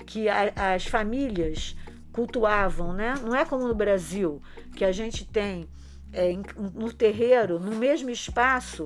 [0.06, 1.76] que a, as famílias
[2.12, 3.14] cultuavam, né?
[3.22, 4.42] Não é como no Brasil,
[4.76, 5.70] que a gente tem
[6.12, 6.34] é,
[6.74, 8.86] no terreiro, no mesmo espaço,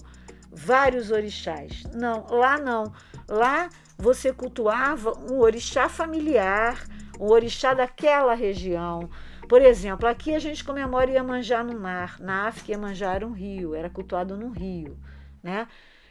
[0.52, 1.84] vários orixás.
[1.94, 2.94] Não, lá não.
[3.28, 6.84] Lá você cultuava um orixá familiar,
[7.20, 9.10] um orixá daquela região.
[9.54, 12.20] Por exemplo, aqui a gente comemora Iemanjá no mar.
[12.20, 14.98] Na África, Iemanjá era um rio, era cultuado no rio.
[15.44, 15.68] Né?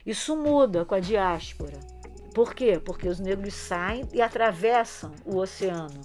[0.07, 1.77] Isso muda com a diáspora.
[2.33, 2.79] Por quê?
[2.79, 6.03] Porque os negros saem e atravessam o oceano.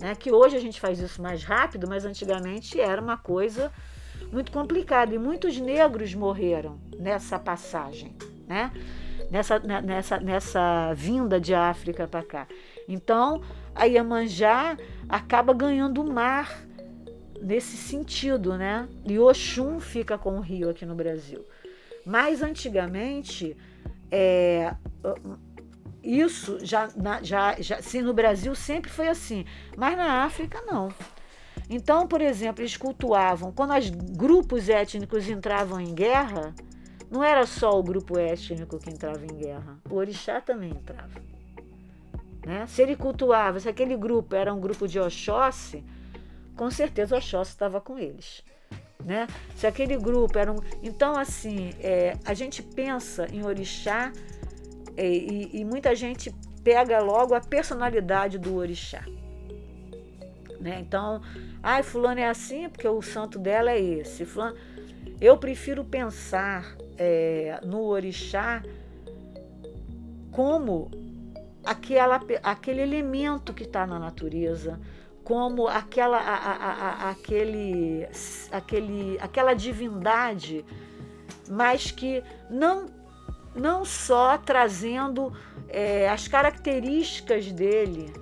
[0.00, 0.16] Né?
[0.16, 3.72] Que hoje a gente faz isso mais rápido, mas antigamente era uma coisa
[4.32, 5.14] muito complicada.
[5.14, 8.16] E muitos negros morreram nessa passagem,
[8.48, 8.72] né?
[9.30, 12.48] nessa, né, nessa, nessa vinda de África para cá.
[12.88, 13.40] Então,
[13.72, 14.76] a Iemanjá
[15.08, 16.71] acaba ganhando o mar
[17.42, 18.88] nesse sentido, né?
[19.04, 21.44] E Oxum fica com o rio aqui no Brasil.
[22.06, 23.56] Mas antigamente,
[24.10, 24.74] é,
[26.02, 26.88] isso já,
[27.22, 29.44] já, já sim, no Brasil sempre foi assim,
[29.76, 30.88] mas na África não.
[31.68, 36.54] Então, por exemplo, eles cultuavam, quando os grupos étnicos entravam em guerra,
[37.10, 41.20] não era só o grupo étnico que entrava em guerra, o orixá também entrava.
[42.44, 42.66] Né?
[42.66, 45.84] Se ele cultuava, se aquele grupo era um grupo de Oxóssi,
[46.56, 48.44] com certeza Oxóssi estava com eles.
[49.04, 49.26] Né?
[49.56, 50.56] Se aquele grupo era um.
[50.82, 54.12] Então, assim, é, a gente pensa em orixá
[54.96, 59.04] é, e, e, muita gente pega logo a personalidade do orixá.
[60.60, 60.78] Né?
[60.80, 61.20] Então,
[61.62, 64.24] ai, fulano é assim porque o santo dela é esse.
[64.24, 64.56] Fulano...
[65.20, 68.62] Eu prefiro pensar é, no orixá
[70.30, 70.90] como
[71.64, 74.80] aquela, aquele elemento que está na natureza,
[75.24, 76.72] como aquela, a, a,
[77.06, 78.06] a, aquele,
[78.50, 80.64] aquele, aquela divindade,
[81.48, 82.86] mas que não,
[83.54, 85.32] não só trazendo
[85.68, 88.12] é, as características dele,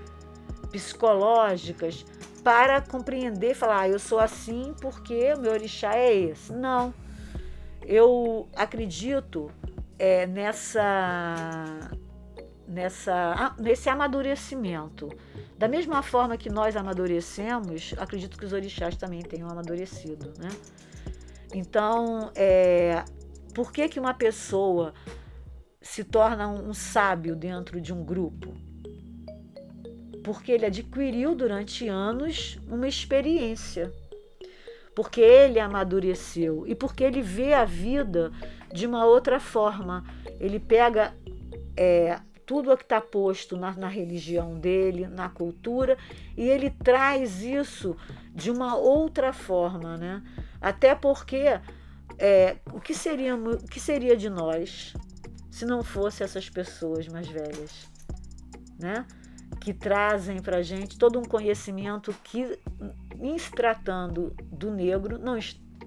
[0.71, 2.05] psicológicas,
[2.43, 6.53] para compreender, falar, ah, eu sou assim porque o meu orixá é esse.
[6.53, 6.95] Não.
[7.85, 9.51] Eu acredito
[9.99, 11.91] é, nessa,
[12.71, 15.09] nessa, nesse amadurecimento.
[15.59, 20.33] Da mesma forma que nós amadurecemos, acredito que os orixás também tenham amadurecido.
[20.39, 20.49] Né?
[21.55, 23.05] Então, é,
[23.55, 24.95] por que, que uma pessoa
[25.83, 28.55] se torna um sábio dentro de um grupo?
[30.23, 33.93] porque ele adquiriu durante anos uma experiência,
[34.95, 38.31] porque ele amadureceu e porque ele vê a vida
[38.73, 40.05] de uma outra forma.
[40.39, 41.15] Ele pega
[41.77, 45.97] é, tudo o que está posto na, na, religião dele, na cultura,
[46.37, 47.97] e ele traz isso
[48.35, 50.21] de uma outra forma, né?
[50.61, 51.61] Até porque
[52.19, 54.95] é, o, que seria, o que seria de nós
[55.49, 57.89] se não fosse essas pessoas mais velhas,
[58.81, 59.07] né?
[59.61, 62.59] que trazem para a gente todo um conhecimento que,
[63.21, 65.39] em se tratando do negro, não,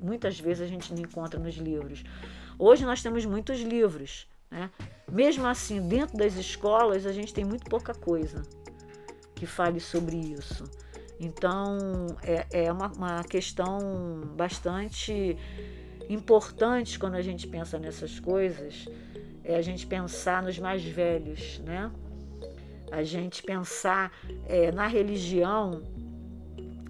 [0.01, 2.05] muitas vezes a gente não encontra nos livros.
[2.57, 4.69] Hoje nós temos muitos livros, né?
[5.11, 8.43] mesmo assim, dentro das escolas, a gente tem muito pouca coisa
[9.33, 10.63] que fale sobre isso.
[11.19, 11.77] Então,
[12.21, 15.35] é, é uma, uma questão bastante
[16.07, 18.85] importante quando a gente pensa nessas coisas,
[19.43, 21.91] é a gente pensar nos mais velhos, né?
[22.91, 24.11] A gente pensar
[24.45, 25.81] é, na religião,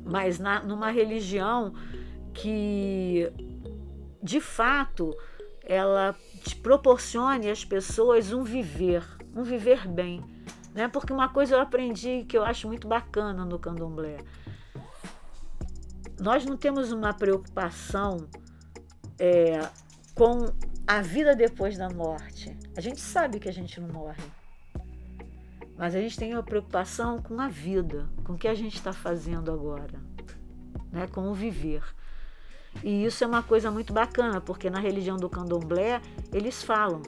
[0.04, 1.74] mas na, numa religião
[2.34, 3.32] que,
[4.22, 5.16] de fato,
[5.64, 6.16] ela
[6.52, 10.22] proporcione às pessoas um viver, um viver bem.
[10.74, 10.88] Né?
[10.88, 14.18] Porque uma coisa eu aprendi que eu acho muito bacana no candomblé.
[16.20, 18.28] Nós não temos uma preocupação
[19.20, 19.60] é,
[20.16, 20.52] com
[20.88, 22.58] a vida depois da morte.
[22.76, 24.24] A gente sabe que a gente não morre.
[25.78, 28.94] Mas a gente tem uma preocupação com a vida, com o que a gente está
[28.94, 30.00] fazendo agora,
[30.92, 31.08] né?
[31.08, 31.84] com o viver.
[32.82, 37.02] E isso é uma coisa muito bacana, porque na religião do candomblé eles falam,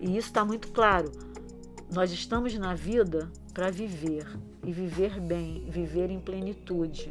[0.00, 1.10] e isso está muito claro.
[1.92, 4.26] Nós estamos na vida para viver
[4.64, 7.10] e viver bem, viver em plenitude,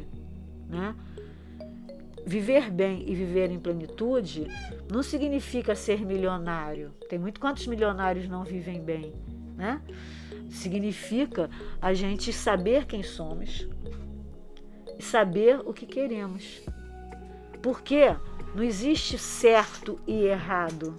[0.68, 0.94] né?
[2.24, 4.46] Viver bem e viver em plenitude
[4.90, 6.92] não significa ser milionário.
[7.08, 9.14] Tem muito quantos milionários não vivem bem,
[9.56, 9.82] né?
[10.50, 13.66] Significa a gente saber quem somos
[14.98, 16.62] e saber o que queremos.
[17.62, 18.16] Porque
[18.54, 20.94] não existe certo e errado.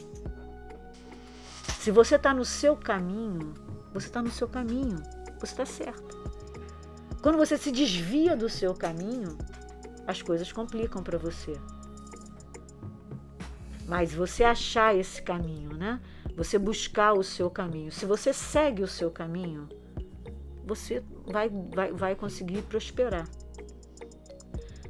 [1.80, 3.54] Se você está no seu caminho,
[3.94, 5.02] você está no seu caminho,
[5.40, 6.18] você está certo.
[7.22, 9.38] Quando você se desvia do seu caminho,
[10.06, 11.54] as coisas complicam para você.
[13.88, 16.00] Mas você achar esse caminho, né?
[16.36, 17.92] Você buscar o seu caminho.
[17.92, 19.68] Se você segue o seu caminho,
[20.66, 23.28] você vai, vai, vai conseguir prosperar.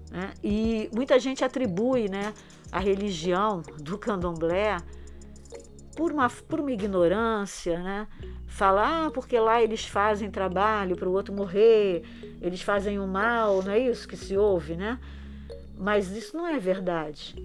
[0.10, 0.34] Né?
[0.44, 2.34] E muita gente atribui né,
[2.72, 4.78] a religião do candomblé
[5.96, 8.08] por uma, por uma ignorância, né?
[8.48, 12.04] Falar, ah, porque lá eles fazem trabalho para o outro morrer,
[12.42, 14.98] eles fazem o mal, não é isso que se ouve, né?
[15.78, 17.36] Mas isso não é verdade.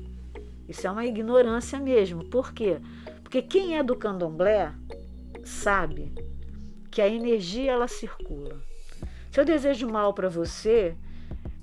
[0.69, 2.25] Isso é uma ignorância mesmo.
[2.25, 2.79] Por quê?
[3.23, 4.73] Porque quem é do candomblé
[5.45, 6.13] sabe
[6.91, 8.63] que a energia ela circula.
[9.33, 10.97] Se eu desejo mal para você,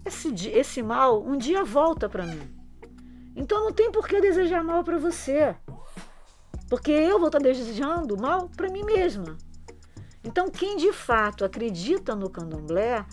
[0.05, 2.41] esse, esse mal um dia volta para mim.
[3.35, 5.55] Então não tem por que desejar mal para você.
[6.69, 9.37] Porque eu vou estar tá desejando mal para mim mesma.
[10.23, 13.05] Então quem de fato acredita no candomblé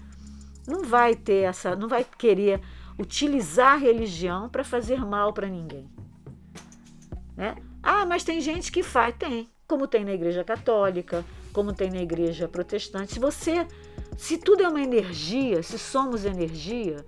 [0.66, 2.61] não vai ter essa, não vai querer
[2.98, 5.88] utilizar a religião para fazer mal para ninguém.
[7.37, 7.55] Né?
[7.83, 12.03] Ah, mas tem gente que faz, tem, como tem na igreja católica, como tem na
[12.03, 13.15] igreja protestante.
[13.15, 13.67] Se você
[14.19, 17.07] se tudo é uma energia, se somos energia,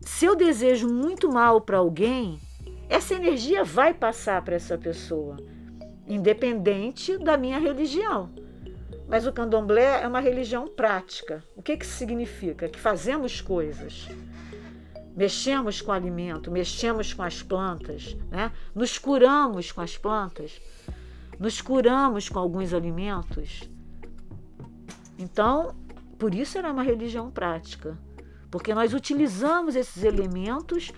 [0.00, 2.40] se eu desejo muito mal para alguém,
[2.88, 5.36] essa energia vai passar para essa pessoa,
[6.06, 8.28] independente da minha religião.
[9.06, 11.44] Mas o candomblé é uma religião prática.
[11.56, 12.68] O que, que significa?
[12.68, 14.08] Que fazemos coisas.
[15.16, 18.50] Mexemos com o alimento, mexemos com as plantas, né?
[18.74, 20.60] nos curamos com as plantas,
[21.38, 23.68] nos curamos com alguns alimentos.
[25.18, 25.74] Então,
[26.18, 27.98] por isso era uma religião prática,
[28.50, 30.92] porque nós utilizamos esses elementos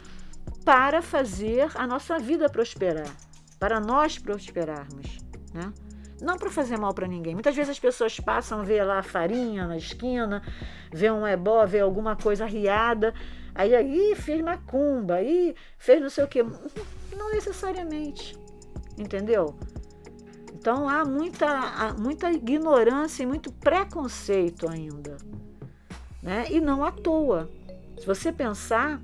[0.64, 3.10] para fazer a nossa vida prosperar,
[3.58, 5.18] para nós prosperarmos,
[5.52, 5.72] né?
[6.20, 7.34] Não para fazer mal para ninguém.
[7.34, 10.42] Muitas vezes as pessoas passam, vê lá farinha na esquina,
[10.90, 13.12] vê um ebó, vê alguma coisa riada,
[13.54, 16.42] aí aí fez macumba, aí fez não sei o quê.
[17.16, 18.34] Não necessariamente,
[18.96, 19.58] entendeu?
[20.66, 25.16] Então há muita, há muita ignorância e muito preconceito ainda.
[26.20, 26.46] Né?
[26.50, 27.48] E não à toa.
[28.00, 29.00] Se você pensar,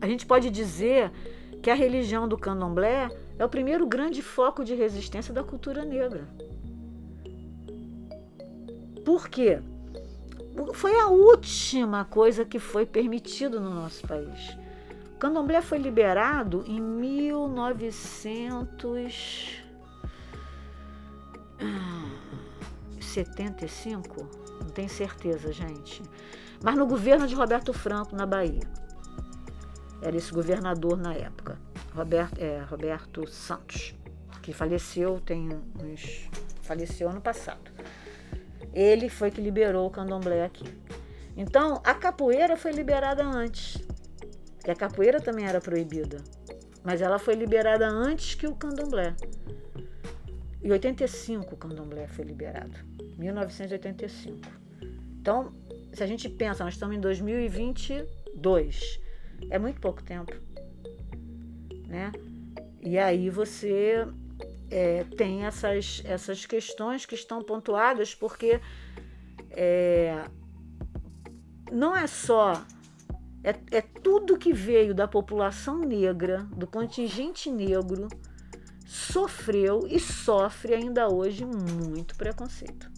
[0.00, 1.12] a gente pode dizer
[1.62, 6.26] que a religião do candomblé é o primeiro grande foco de resistência da cultura negra.
[9.04, 9.60] Por quê?
[10.72, 14.58] Foi a última coisa que foi permitido no nosso país.
[15.14, 19.62] O candomblé foi liberado em 1900
[23.00, 24.28] 75?
[24.60, 26.02] Não tenho certeza, gente.
[26.62, 28.62] Mas no governo de Roberto Franco, na Bahia.
[30.02, 31.58] Era esse governador na época.
[31.94, 33.94] Roberto, é, Roberto Santos,
[34.42, 35.48] que faleceu tem
[35.82, 36.28] uns.
[36.62, 37.70] faleceu ano passado.
[38.72, 40.64] Ele foi que liberou o candomblé aqui.
[41.36, 43.80] Então, a capoeira foi liberada antes.
[44.66, 46.22] E a capoeira também era proibida.
[46.82, 49.14] Mas ela foi liberada antes que o candomblé.
[50.64, 52.74] E 85 o candomblé foi liberado.
[53.18, 54.40] 1985.
[55.20, 55.52] Então,
[55.92, 59.00] se a gente pensa, nós estamos em 2022,
[59.50, 60.32] é muito pouco tempo,
[61.86, 62.10] né?
[62.80, 64.06] E aí você
[64.70, 68.58] é, tem essas, essas questões que estão pontuadas porque
[69.50, 70.24] é,
[71.70, 72.64] não é só
[73.42, 78.08] é, é tudo que veio da população negra, do contingente negro,
[78.84, 82.90] sofreu e sofre ainda hoje muito preconceito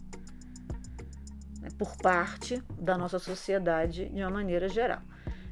[1.61, 5.01] né, por parte da nossa sociedade de uma maneira geral.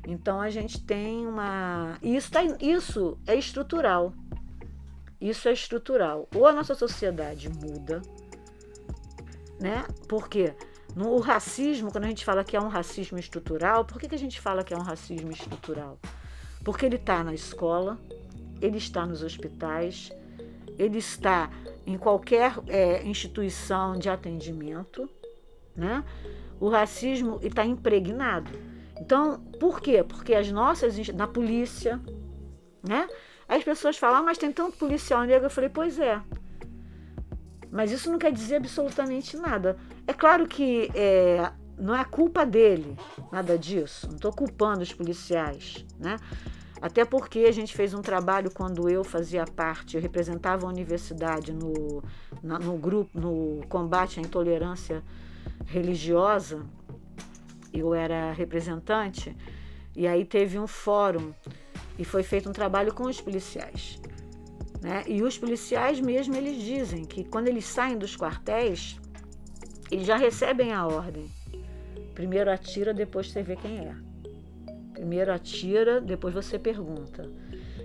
[0.07, 1.97] Então a gente tem uma.
[2.01, 4.13] Isso, tá, isso é estrutural.
[5.19, 6.27] Isso é estrutural.
[6.36, 8.01] Ou a nossa sociedade muda,
[9.59, 9.86] né?
[10.07, 10.53] Porque
[10.95, 14.15] no o racismo, quando a gente fala que é um racismo estrutural, por que, que
[14.15, 15.99] a gente fala que é um racismo estrutural?
[16.63, 17.97] Porque ele está na escola,
[18.61, 20.11] ele está nos hospitais,
[20.78, 21.49] ele está
[21.86, 25.09] em qualquer é, instituição de atendimento,
[25.76, 26.03] né?
[26.59, 28.51] O racismo está impregnado.
[28.99, 30.03] Então, por quê?
[30.03, 31.99] Porque as nossas na polícia,
[32.88, 33.07] né?
[33.47, 35.45] As pessoas falam, ah, mas tem tanto policial negro.
[35.45, 36.19] Eu falei, pois é.
[37.71, 39.78] Mas isso não quer dizer absolutamente nada.
[40.07, 42.97] É claro que é, não é culpa dele,
[43.32, 44.07] nada disso.
[44.07, 46.17] Não estou culpando os policiais, né?
[46.86, 51.51] Até porque a gente fez um trabalho quando eu fazia parte, eu representava a universidade
[51.51, 52.03] no,
[52.43, 55.01] na, no grupo, no combate à intolerância
[55.65, 56.63] religiosa.
[57.73, 59.36] Eu era representante
[59.95, 61.33] e aí teve um fórum
[61.97, 63.99] e foi feito um trabalho com os policiais.
[64.79, 65.03] Né?
[65.07, 68.99] E os policiais mesmo eles dizem que quando eles saem dos quartéis,
[69.89, 71.25] eles já recebem a ordem.
[72.13, 74.14] Primeiro atira, depois você vê quem é.
[74.95, 77.29] Primeiro atira, depois você pergunta.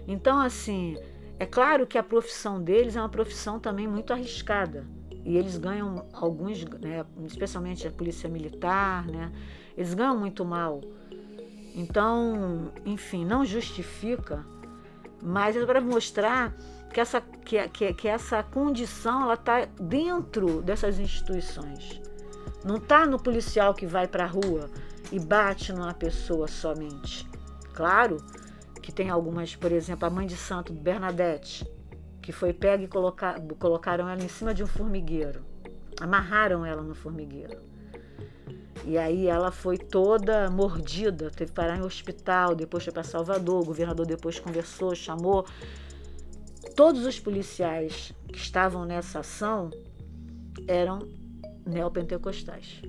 [0.08, 0.96] Então, assim,
[1.38, 4.86] é claro que a profissão deles é uma profissão também muito arriscada.
[5.24, 9.30] E eles ganham alguns, né, especialmente a polícia militar, né,
[9.76, 10.80] eles ganham muito mal
[11.74, 14.44] então, enfim, não justifica,
[15.22, 16.54] mas é para mostrar
[16.92, 22.00] que essa, que, que, que essa condição ela está dentro dessas instituições.
[22.64, 24.68] Não está no policial que vai para a rua
[25.12, 27.28] e bate numa pessoa somente.
[27.72, 28.18] Claro
[28.82, 31.66] que tem algumas, por exemplo, a mãe de santo Bernadette,
[32.22, 35.44] que foi pega e colocar, colocaram ela em cima de um formigueiro.
[36.00, 37.58] Amarraram ela no formigueiro.
[38.84, 43.62] E aí ela foi toda mordida, teve que parar em hospital, depois foi para Salvador,
[43.62, 45.44] o governador depois conversou, chamou.
[46.74, 49.70] Todos os policiais que estavam nessa ação
[50.66, 51.00] eram
[51.66, 52.80] neopentecostais.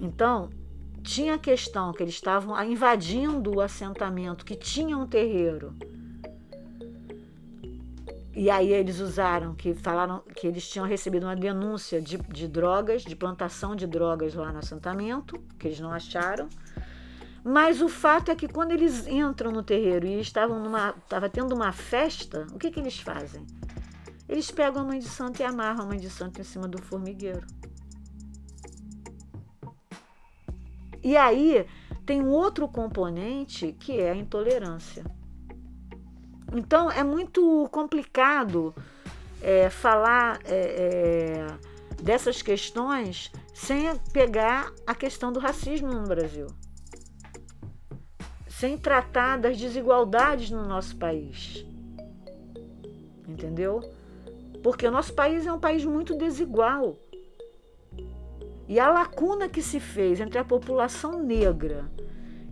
[0.00, 0.50] Então,
[1.02, 5.74] tinha a questão que eles estavam invadindo o assentamento que tinha um terreiro
[8.36, 13.02] e aí eles usaram que falaram que eles tinham recebido uma denúncia de, de drogas,
[13.02, 16.46] de plantação de drogas lá no assentamento, que eles não acharam.
[17.42, 21.54] Mas o fato é que quando eles entram no terreiro e estavam numa, estava tendo
[21.54, 23.46] uma festa, o que, que eles fazem?
[24.28, 26.82] Eles pegam a mãe de santo e amarram a mãe de santo em cima do
[26.82, 27.46] formigueiro.
[31.06, 31.64] E aí
[32.04, 35.04] tem um outro componente que é a intolerância.
[36.52, 38.74] Então é muito complicado
[39.40, 46.48] é, falar é, é, dessas questões sem pegar a questão do racismo no Brasil,
[48.48, 51.64] sem tratar das desigualdades no nosso país.
[53.28, 53.80] Entendeu?
[54.60, 56.98] Porque o nosso país é um país muito desigual.
[58.68, 61.90] E a lacuna que se fez entre a população negra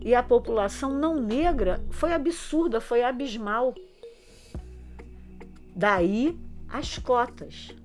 [0.01, 3.73] e a população não negra foi absurda, foi abismal.
[5.75, 6.39] Daí
[6.69, 7.75] as cotas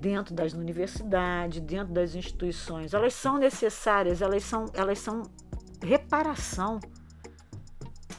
[0.00, 5.22] dentro das universidades, dentro das instituições, elas são necessárias, elas são, elas são
[5.82, 6.80] reparação.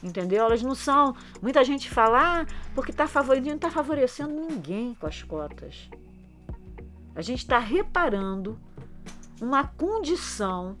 [0.02, 0.44] Entendeu?
[0.44, 1.16] Elas não são.
[1.42, 5.88] Muita gente fala, ah, porque está favorecendo, não está favorecendo ninguém com as cotas.
[7.18, 8.60] A gente está reparando
[9.42, 10.78] uma condição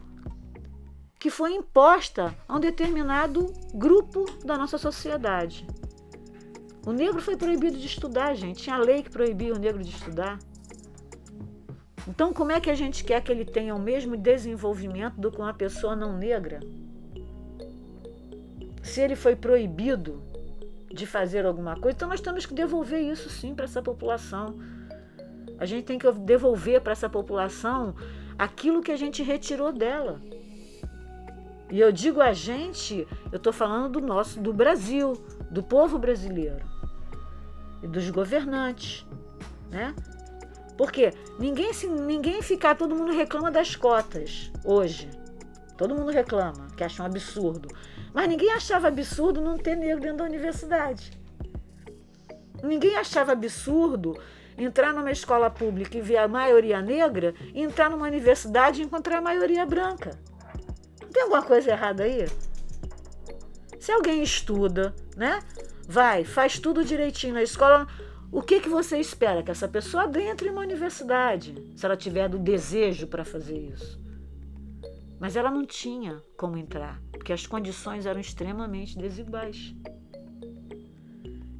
[1.18, 5.66] que foi imposta a um determinado grupo da nossa sociedade.
[6.86, 8.62] O negro foi proibido de estudar, gente.
[8.62, 10.38] Tinha lei que proibia o negro de estudar.
[12.06, 15.40] Então, como é que a gente quer que ele tenha o mesmo desenvolvimento do que
[15.40, 16.60] uma pessoa não negra?
[18.80, 20.22] Se ele foi proibido
[20.88, 24.77] de fazer alguma coisa, então nós temos que devolver isso sim para essa população.
[25.58, 27.94] A gente tem que devolver para essa população
[28.38, 30.20] aquilo que a gente retirou dela.
[31.70, 35.12] E eu digo a gente, eu estou falando do nosso, do Brasil,
[35.50, 36.64] do povo brasileiro.
[37.82, 39.06] e dos governantes,
[39.70, 39.94] né?
[40.76, 45.08] Porque ninguém se ninguém ficar, todo mundo reclama das cotas hoje.
[45.76, 47.68] Todo mundo reclama, que acha um absurdo.
[48.12, 51.12] Mas ninguém achava absurdo não ter negro dentro da universidade.
[52.62, 54.18] Ninguém achava absurdo
[54.64, 59.18] entrar numa escola pública e ver a maioria negra e entrar numa universidade e encontrar
[59.18, 60.18] a maioria branca.
[61.00, 62.26] Não tem alguma coisa errada aí?
[63.78, 65.40] Se alguém estuda, né?
[65.86, 67.86] Vai, faz tudo direitinho na escola,
[68.30, 69.42] o que, que você espera?
[69.42, 73.98] Que essa pessoa entre em uma universidade, se ela tiver do desejo para fazer isso.
[75.18, 79.74] Mas ela não tinha como entrar, porque as condições eram extremamente desiguais.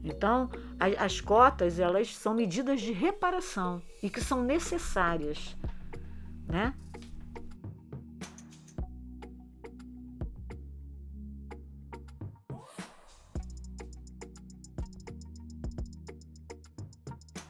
[0.05, 5.57] Então, as cotas, elas são medidas de reparação e que são necessárias,
[6.47, 6.73] né?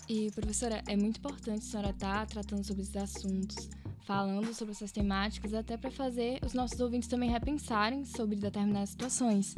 [0.09, 3.69] E, professora, é muito importante a senhora estar tá tratando sobre esses assuntos,
[4.07, 9.55] falando sobre essas temáticas, até para fazer os nossos ouvintes também repensarem sobre determinadas situações.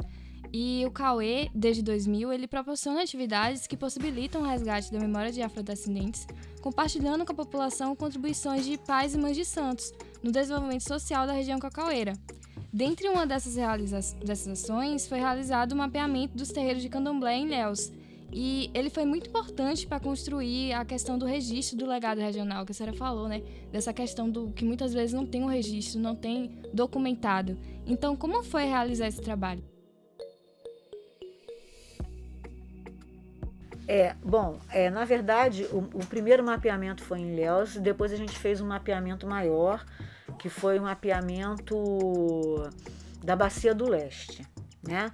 [0.53, 5.41] E o Cauê, desde 2000, ele proporciona atividades que possibilitam o resgate da memória de
[5.41, 6.27] afrodescendentes,
[6.61, 11.31] compartilhando com a população contribuições de pais e mães de santos no desenvolvimento social da
[11.31, 12.13] região cacaueira.
[12.73, 13.55] Dentre uma dessas,
[14.23, 17.91] dessas ações, foi realizado o mapeamento dos terreiros de candomblé em Léus,
[18.33, 22.71] e ele foi muito importante para construir a questão do registro do legado regional, que
[22.71, 23.41] a senhora falou, né?
[23.71, 27.57] Dessa questão do que muitas vezes não tem um registro, não tem documentado.
[27.85, 29.70] Então, como foi realizar esse trabalho?
[33.93, 38.39] É, bom, é, na verdade, o, o primeiro mapeamento foi em Léus, depois a gente
[38.39, 39.85] fez um mapeamento maior,
[40.39, 42.69] que foi um mapeamento
[43.21, 44.47] da Bacia do Leste,
[44.81, 45.11] né?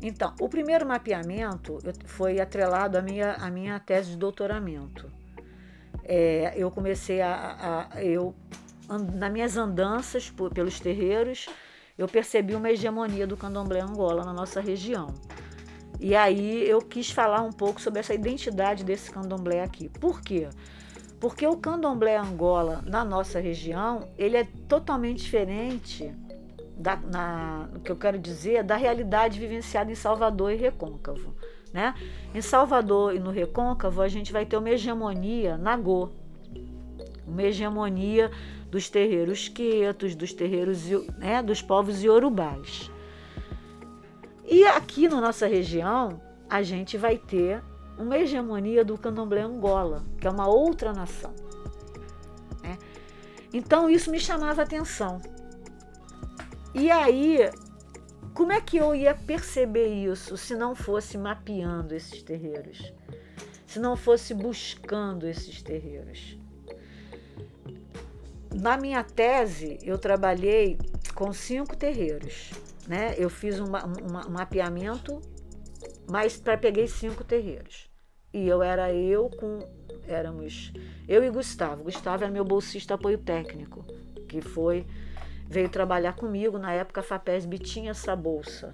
[0.00, 5.10] Então, o primeiro mapeamento foi atrelado à minha, à minha tese de doutoramento.
[6.04, 8.32] É, eu comecei a, a eu
[9.18, 11.48] nas minhas andanças por, pelos terreiros,
[11.98, 15.12] eu percebi uma hegemonia do candomblé Angola na nossa região.
[16.00, 19.88] E aí eu quis falar um pouco sobre essa identidade desse candomblé aqui.
[19.88, 20.48] Por quê?
[21.20, 26.12] Porque o candomblé Angola na nossa região, ele é totalmente diferente
[26.76, 31.34] da, na, o que eu quero dizer, da realidade vivenciada em Salvador e Recôncavo.
[31.72, 31.94] Né?
[32.34, 36.10] Em Salvador e no Recôncavo, a gente vai ter uma hegemonia nagô,
[37.26, 38.30] uma hegemonia
[38.70, 40.84] dos terreiros quetos, dos terreiros
[41.18, 42.90] né, dos povos iorubás.
[44.44, 47.62] E aqui na nossa região, a gente vai ter
[47.98, 51.34] uma hegemonia do candomblé Angola, que é uma outra nação.
[52.62, 52.78] Né?
[53.52, 55.20] Então isso me chamava atenção.
[56.74, 57.38] E aí,
[58.34, 62.92] como é que eu ia perceber isso se não fosse mapeando esses terreiros?
[63.66, 66.36] Se não fosse buscando esses terreiros?
[68.52, 70.78] Na minha tese, eu trabalhei
[71.14, 72.50] com cinco terreiros.
[72.86, 73.14] Né?
[73.16, 73.66] Eu fiz um,
[74.30, 75.20] mapeamento,
[76.08, 77.90] mas para peguei cinco terreiros.
[78.32, 79.60] E eu era eu com.
[80.06, 80.72] Éramos
[81.08, 81.84] eu e Gustavo.
[81.84, 83.84] Gustavo era meu bolsista apoio técnico,
[84.28, 84.86] que foi
[85.46, 86.58] veio trabalhar comigo.
[86.58, 88.72] Na época, a FAPESB tinha essa bolsa.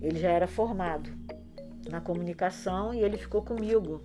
[0.00, 1.10] Ele já era formado
[1.88, 4.02] na comunicação e ele ficou comigo.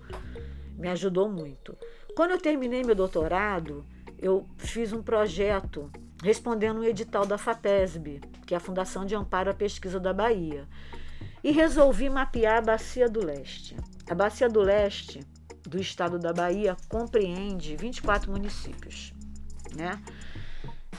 [0.76, 1.76] Me ajudou muito.
[2.14, 3.84] Quando eu terminei meu doutorado,
[4.18, 5.90] eu fiz um projeto
[6.22, 10.68] respondendo um edital da FAPESB, que é a Fundação de Amparo à Pesquisa da Bahia,
[11.42, 13.76] e resolvi mapear a Bacia do Leste.
[14.08, 15.20] A Bacia do Leste
[15.62, 19.12] do estado da Bahia compreende 24 municípios,
[19.74, 20.02] né?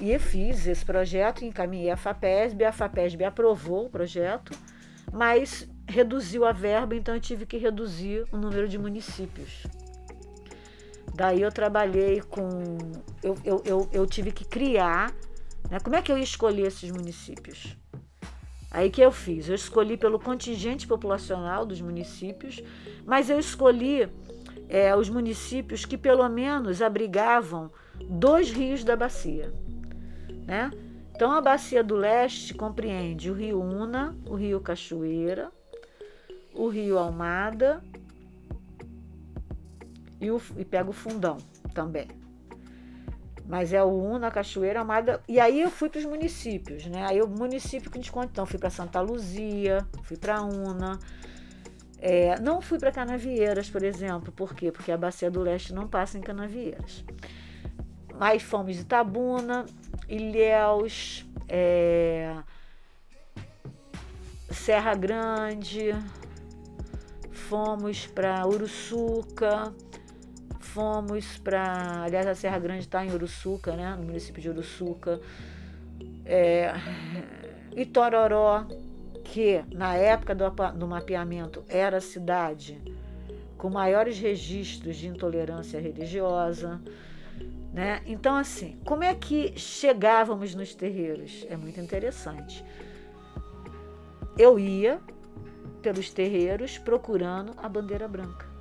[0.01, 4.51] E fiz esse projeto, encaminhei a FAPESB, a FAPESB aprovou o projeto,
[5.11, 9.65] mas reduziu a verba, então eu tive que reduzir o número de municípios.
[11.13, 12.49] Daí eu trabalhei com.
[13.23, 15.13] Eu, eu, eu, eu tive que criar.
[15.69, 17.75] Né, como é que eu escolhi esses municípios?
[18.69, 19.47] Aí que eu fiz?
[19.47, 22.61] Eu escolhi pelo contingente populacional dos municípios,
[23.05, 24.09] mas eu escolhi
[24.67, 27.71] é, os municípios que pelo menos abrigavam
[28.09, 29.53] dois rios da bacia.
[30.45, 30.71] Né?
[31.15, 35.49] Então, a Bacia do Leste compreende o Rio Una, o Rio Cachoeira,
[36.53, 37.81] o Rio Almada
[40.19, 41.37] e, o, e pega o Fundão
[41.73, 42.09] também.
[43.47, 45.21] Mas é o Una, Cachoeira, Almada.
[45.27, 47.05] E aí eu fui para os municípios, né?
[47.05, 50.99] Aí o município que desconto, então, fui para Santa Luzia, fui para Una.
[51.99, 54.31] É, não fui para Canavieiras, por exemplo.
[54.31, 54.71] Por quê?
[54.71, 57.03] Porque a Bacia do Leste não passa em Canavieiras.
[58.19, 59.65] Mas fomos de Itabuna,
[60.07, 62.35] Ilhéus, é,
[64.49, 65.91] Serra Grande,
[67.31, 69.73] fomos para Uruçuca,
[70.65, 72.03] fomos para.
[72.03, 73.95] Aliás, a Serra Grande está em Uruçuca, né?
[73.95, 75.21] no município de Uruçuca.
[76.25, 76.73] É,
[77.75, 78.65] Itororó,
[79.23, 82.81] que na época do, do mapeamento era a cidade
[83.57, 86.81] com maiores registros de intolerância religiosa.
[87.73, 88.01] Né?
[88.05, 91.45] Então, assim, como é que chegávamos nos terreiros?
[91.49, 92.63] É muito interessante.
[94.37, 94.99] Eu ia
[95.81, 98.54] pelos terreiros procurando a bandeira branca.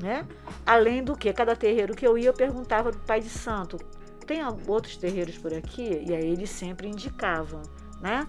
[0.00, 0.26] Né?
[0.66, 3.78] Além do que, cada terreiro que eu ia, eu perguntava para o pai de santo:
[4.26, 6.04] tem outros terreiros por aqui?
[6.06, 7.62] E aí eles sempre indicavam.
[8.00, 8.26] Né?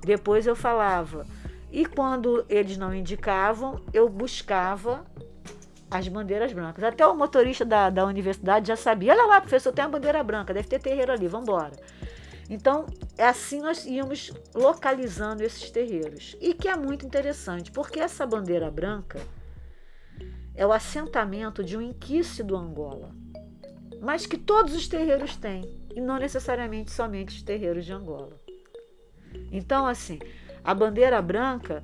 [0.00, 1.26] Depois eu falava.
[1.70, 5.04] E quando eles não indicavam, eu buscava
[5.90, 6.84] as bandeiras brancas.
[6.84, 10.54] Até o motorista da, da universidade já sabia: olha lá, professor, tem a bandeira branca,
[10.54, 11.72] deve ter terreiro ali, vamos embora.
[12.50, 12.86] Então,
[13.18, 16.34] é assim nós íamos localizando esses terreiros.
[16.40, 19.20] E que é muito interessante, porque essa bandeira branca
[20.58, 23.14] é o assentamento de um inquice do Angola,
[24.02, 25.62] mas que todos os terreiros têm,
[25.94, 28.40] e não necessariamente somente os terreiros de Angola.
[29.52, 30.18] Então, assim,
[30.64, 31.80] a bandeira branca,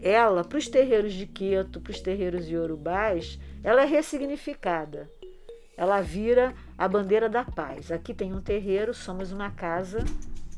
[0.00, 5.08] ela, para os terreiros de Queto, para os terreiros iorubais, ela é ressignificada.
[5.76, 7.92] Ela vira a bandeira da paz.
[7.92, 10.04] Aqui tem um terreiro, somos uma casa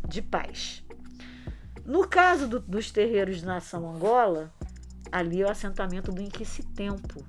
[0.09, 0.83] de paz.
[1.85, 4.51] No caso do, dos terreiros de Nação Angola,
[5.13, 7.23] ali é o assentamento do Inquice Tempo.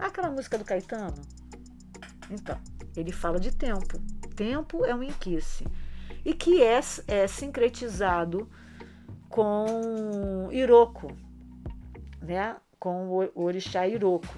[0.00, 1.22] Aquela música do Caetano?
[2.30, 2.58] Então,
[2.96, 4.00] ele fala de tempo.
[4.34, 5.66] Tempo é um inquice.
[6.24, 8.48] E que é, é sincretizado
[9.28, 11.12] com Iroko,
[12.20, 12.56] né?
[12.78, 14.34] com o orixá Iroko.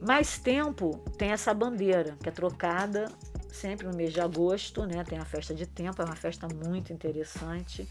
[0.00, 3.10] Mais tempo tem essa bandeira, que é trocada
[3.50, 5.02] sempre no mês de agosto, né?
[5.02, 7.88] Tem a festa de tempo, é uma festa muito interessante.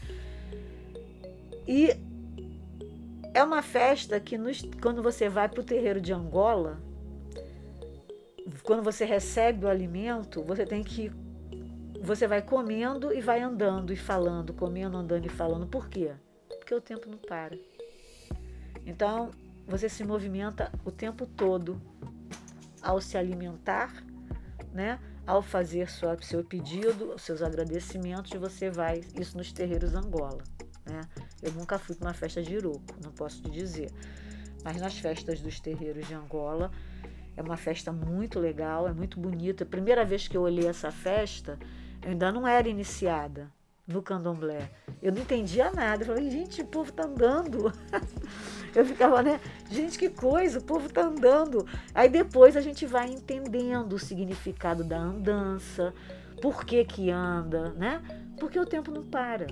[1.66, 1.94] E
[3.34, 6.80] é uma festa que nos, quando você vai para o terreiro de Angola,
[8.62, 11.10] quando você recebe o alimento, você tem que
[12.00, 15.66] você vai comendo e vai andando e falando, comendo, andando e falando.
[15.66, 16.12] Por quê?
[16.48, 17.58] Porque o tempo não para.
[18.86, 19.30] Então,
[19.66, 21.80] você se movimenta o tempo todo
[22.80, 24.02] ao se alimentar,
[24.72, 24.98] né?
[25.26, 30.42] Ao fazer sua, seu pedido, seus agradecimentos, você vai isso nos terreiros Angola,
[30.88, 31.08] né?
[31.42, 33.92] Eu nunca fui para uma festa de Iroco, não posso te dizer.
[34.64, 36.70] Mas nas festas dos terreiros de Angola,
[37.36, 39.64] é uma festa muito legal, é muito bonita.
[39.64, 41.58] A primeira vez que eu olhei essa festa,
[42.02, 43.50] eu ainda não era iniciada
[43.86, 44.70] no candomblé.
[45.00, 46.02] Eu não entendia nada.
[46.02, 47.72] Eu falei, gente, o povo tá andando.
[48.74, 49.40] Eu ficava, né?
[49.70, 51.66] Gente, que coisa, o povo tá andando.
[51.94, 55.94] Aí depois a gente vai entendendo o significado da andança,
[56.42, 58.02] por que que anda, né?
[58.38, 59.46] Porque o tempo não para.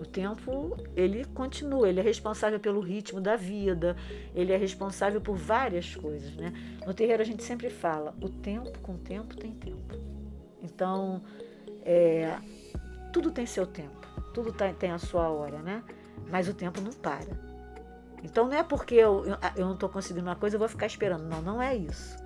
[0.00, 3.96] O tempo, ele continua, ele é responsável pelo ritmo da vida,
[4.34, 6.52] ele é responsável por várias coisas, né?
[6.86, 9.94] No terreiro a gente sempre fala, o tempo com tempo tem tempo.
[10.62, 11.22] Então,
[11.82, 12.36] é,
[13.12, 15.82] tudo tem seu tempo, tudo tá, tem a sua hora, né?
[16.30, 17.56] Mas o tempo não para.
[18.22, 20.86] Então não é porque eu, eu, eu não estou conseguindo uma coisa, eu vou ficar
[20.86, 21.24] esperando.
[21.24, 22.16] Não, não é isso.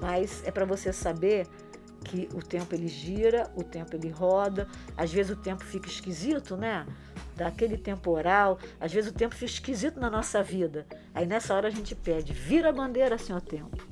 [0.00, 1.46] Mas é para você saber
[2.04, 6.56] que o tempo ele gira, o tempo ele roda, às vezes o tempo fica esquisito,
[6.56, 6.86] né?
[7.34, 10.86] Daquele temporal, às vezes o tempo fica esquisito na nossa vida.
[11.14, 13.86] Aí nessa hora a gente pede, vira a bandeira, Senhor Tempo.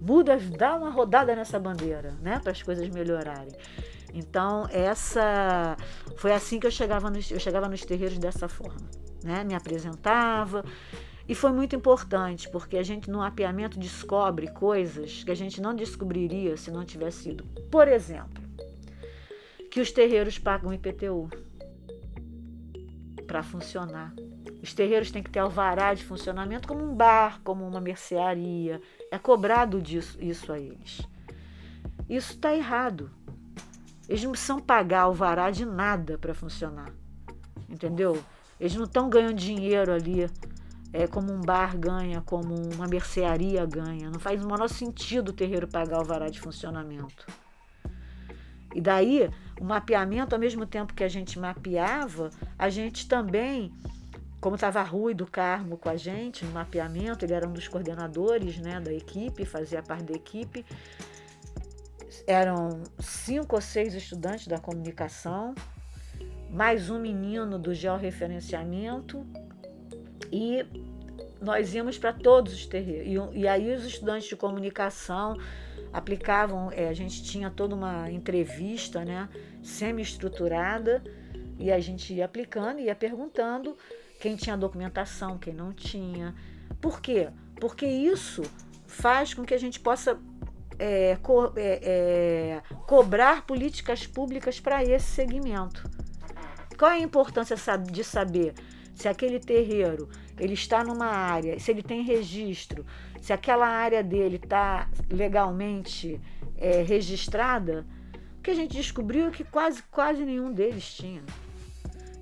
[0.00, 2.38] Muda, dá uma rodada nessa bandeira, né?
[2.40, 3.52] Para as coisas melhorarem.
[4.12, 5.76] Então, essa
[6.16, 8.88] foi assim que eu chegava nos, eu chegava nos terreiros dessa forma,
[9.22, 9.42] né?
[9.44, 10.64] Me apresentava
[11.26, 15.74] e foi muito importante, porque a gente no mapeamento descobre coisas que a gente não
[15.74, 17.44] descobriria se não tivesse ido.
[17.70, 18.42] Por exemplo,
[19.70, 21.30] que os terreiros pagam IPTU
[23.26, 24.14] para funcionar.
[24.62, 28.80] Os terreiros têm que ter alvará de funcionamento como um bar, como uma mercearia.
[29.10, 31.00] É cobrado disso, isso a eles.
[32.08, 33.10] Isso está errado.
[34.08, 36.92] Eles não precisam pagar alvará de nada para funcionar.
[37.68, 38.22] Entendeu?
[38.60, 40.30] Eles não estão ganhando dinheiro ali
[40.94, 44.08] é, como um bar ganha, como uma mercearia ganha.
[44.08, 47.26] Não faz o menor sentido o terreiro pagar alvará de funcionamento.
[48.72, 49.28] E daí,
[49.60, 53.72] o mapeamento, ao mesmo tempo que a gente mapeava, a gente também,
[54.40, 58.58] como estava Rui do Carmo com a gente no mapeamento, ele era um dos coordenadores
[58.58, 60.64] né, da equipe, fazia parte da equipe,
[62.24, 65.56] eram cinco ou seis estudantes da comunicação,
[66.50, 69.26] mais um menino do georreferenciamento
[70.34, 70.66] e
[71.40, 73.32] nós íamos para todos os terreiros.
[73.34, 75.38] E, e, aí os estudantes de comunicação
[75.92, 79.28] aplicavam, é, a gente tinha toda uma entrevista né,
[79.62, 81.04] semi-estruturada
[81.56, 83.76] e a gente ia aplicando, ia perguntando
[84.20, 86.34] quem tinha documentação, quem não tinha.
[86.80, 87.28] Por quê?
[87.60, 88.42] Porque isso
[88.88, 90.18] faz com que a gente possa
[90.80, 95.88] é, co é, é, cobrar políticas públicas para esse segmento.
[96.76, 98.52] Qual é a importância de saber
[98.94, 102.84] se aquele terreiro ele está numa área, se ele tem registro,
[103.20, 106.20] se aquela área dele está legalmente
[106.56, 107.86] é, registrada?
[108.38, 111.22] O que a gente descobriu é que quase, quase nenhum deles tinha.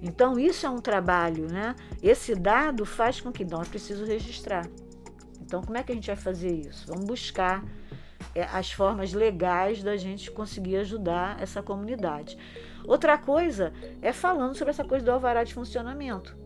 [0.01, 1.77] Então, isso é um trabalho, né?
[2.03, 4.66] Esse dado faz com que não é preciso registrar.
[5.41, 6.87] Então, como é que a gente vai fazer isso?
[6.89, 7.64] Vamos buscar
[8.35, 12.37] é, as formas legais da gente conseguir ajudar essa comunidade.
[12.85, 16.37] Outra coisa é falando sobre essa coisa do alvará de funcionamento,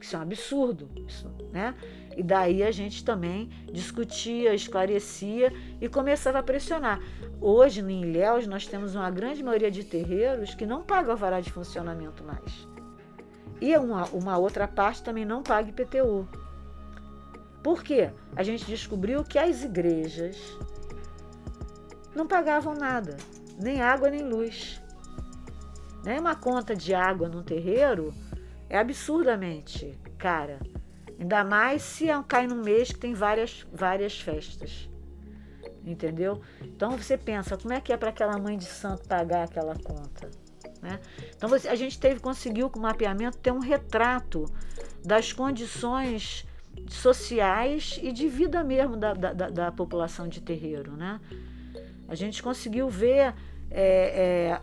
[0.00, 1.74] isso é um absurdo, isso, né?
[2.16, 7.00] E daí a gente também discutia, esclarecia e começava a pressionar.
[7.40, 11.52] Hoje, em Ilhéus, nós temos uma grande maioria de terreiros que não pagam alvará de
[11.52, 12.68] funcionamento mais.
[13.60, 16.26] E uma, uma outra parte também não paga IPTU.
[17.62, 18.10] Por quê?
[18.34, 20.36] A gente descobriu que as igrejas
[22.14, 23.16] não pagavam nada,
[23.58, 24.80] nem água nem luz.
[26.02, 26.18] Né?
[26.18, 28.14] Uma conta de água num terreiro
[28.70, 30.60] é absurdamente cara.
[31.18, 34.88] Ainda mais se é cai num mês que tem várias, várias festas.
[35.84, 36.40] Entendeu?
[36.62, 40.30] Então você pensa, como é que é para aquela mãe de santo pagar aquela conta?
[40.80, 40.98] Né?
[41.36, 44.46] Então você, a gente teve conseguiu com o mapeamento ter um retrato
[45.04, 46.46] das condições
[46.88, 50.92] sociais e de vida mesmo da, da, da população de terreiro.
[50.96, 51.20] Né?
[52.08, 53.34] A gente conseguiu ver
[53.70, 54.60] é, é,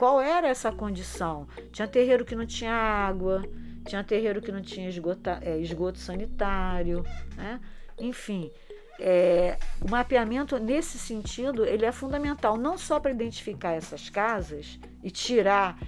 [0.00, 1.46] qual era essa condição.
[1.70, 3.42] Tinha terreiro que não tinha água,
[3.86, 7.04] tinha terreiro que não tinha esgota, é, esgoto sanitário,
[7.36, 7.60] né?
[7.98, 8.50] enfim.
[8.98, 15.10] É, o mapeamento nesse sentido ele é fundamental não só para identificar essas casas e
[15.10, 15.78] tirar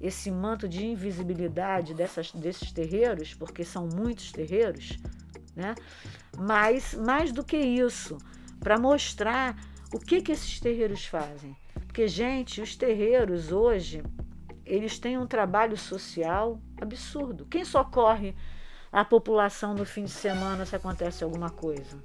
[0.00, 4.96] esse manto de invisibilidade dessas, desses terreiros, porque são muitos terreiros,
[5.56, 5.74] né?
[6.38, 8.16] mas mais do que isso,
[8.60, 9.56] para mostrar
[9.92, 11.56] o que, que esses terreiros fazem.
[11.96, 14.02] Porque, gente, os terreiros hoje,
[14.66, 17.46] eles têm um trabalho social absurdo.
[17.46, 18.36] Quem socorre
[18.92, 21.96] a população no fim de semana se acontece alguma coisa?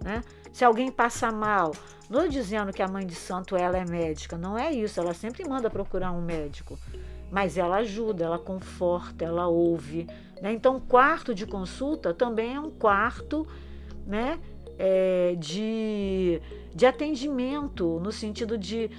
[0.00, 0.22] Né?
[0.52, 1.72] Se alguém passa mal,
[2.08, 5.44] não dizendo que a mãe de santo ela é médica, não é isso, ela sempre
[5.44, 6.78] manda procurar um médico,
[7.32, 10.06] mas ela ajuda, ela conforta, ela ouve.
[10.40, 10.52] Né?
[10.52, 13.44] Então, quarto de consulta também é um quarto
[14.06, 14.38] né,
[14.78, 16.40] é, de,
[16.74, 18.90] de atendimento, no sentido de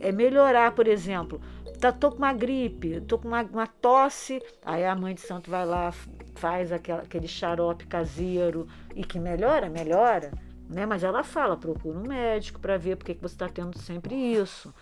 [0.00, 1.40] é, melhorar, por exemplo.
[1.80, 5.48] Tá, tô com uma gripe, tô com uma, uma tosse, aí a mãe de santo
[5.48, 5.92] vai lá,
[6.34, 8.66] faz aquela, aquele xarope caseiro
[8.96, 10.32] e que melhora, melhora
[10.68, 10.84] né?
[10.84, 14.72] Mas ela fala, procura um médico para ver porque que você está tendo sempre isso.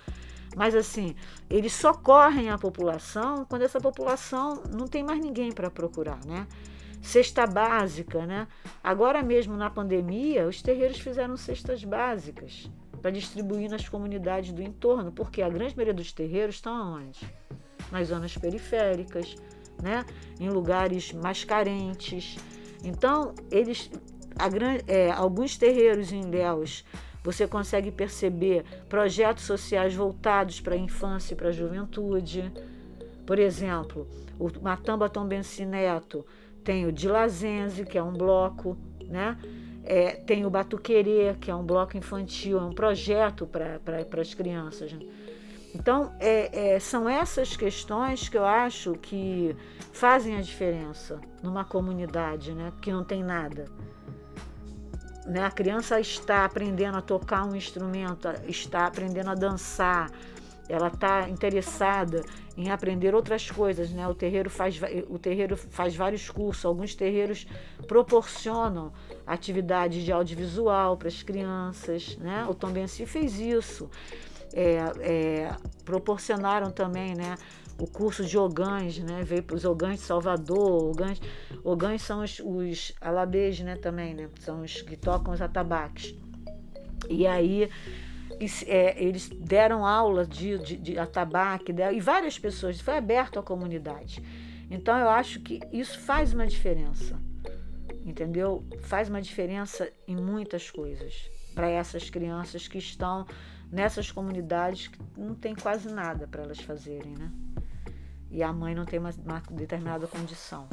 [0.57, 1.15] Mas assim,
[1.49, 6.47] eles socorrem a população quando essa população não tem mais ninguém para procurar, né?
[7.07, 8.49] Cesta básica, né?
[8.83, 12.69] Agora mesmo na pandemia, os terreiros fizeram cestas básicas
[13.01, 17.21] para distribuir nas comunidades do entorno, porque a grande maioria dos terreiros estão onde?
[17.93, 19.37] Nas zonas periféricas,
[19.81, 20.05] né?
[20.41, 22.39] Em lugares mais carentes.
[22.83, 23.89] Então, eles
[24.89, 26.85] é, alguns terreiros em Ilhéus
[27.23, 32.53] você consegue perceber projetos sociais voltados para a infância e para a juventude.
[33.25, 36.27] Por exemplo, o Matamba Tombenci Neto
[36.67, 38.77] tem o Dilazense, que é um bloco,
[39.09, 39.39] né?
[39.85, 44.35] É, tem o Batuquerê, que é um bloco infantil, é um projeto para pra, as
[44.35, 44.93] crianças.
[44.93, 45.07] Né?
[45.73, 49.55] Então, é, é, são essas questões que eu acho que
[49.93, 52.73] fazem a diferença numa comunidade né?
[52.83, 53.67] que não tem nada
[55.27, 55.45] né?
[55.45, 60.11] A criança está aprendendo a tocar um instrumento, está aprendendo a dançar,
[60.69, 62.23] ela está interessada
[62.57, 64.09] em aprender outras coisas, né?
[64.09, 67.47] O terreiro faz o terreiro faz vários cursos, alguns terreiros
[67.87, 68.93] proporcionam
[69.27, 72.47] atividades de audiovisual para as crianças, né?
[72.49, 73.91] O Tom Benci fez isso.
[74.53, 77.37] É, é, proporcionaram também, né?
[77.79, 79.23] o curso de Ogãs, né?
[79.23, 81.21] Veio para os Ogãs de Salvador, Ogãs,
[81.63, 83.77] Ogãs são os, os alabês, né?
[83.77, 84.29] Também, né?
[84.41, 86.15] São os que tocam os atabaques.
[87.09, 87.69] E aí
[88.67, 94.23] é, eles deram aula de, de, de atabaque e várias pessoas, foi aberto à comunidade.
[94.71, 97.19] Então eu acho que isso faz uma diferença,
[98.05, 98.65] entendeu?
[98.83, 103.27] Faz uma diferença em muitas coisas para essas crianças que estão
[103.71, 107.33] nessas comunidades que não tem quase nada para elas fazerem, né?
[108.31, 110.69] e a mãe não tem uma, uma determinada condição.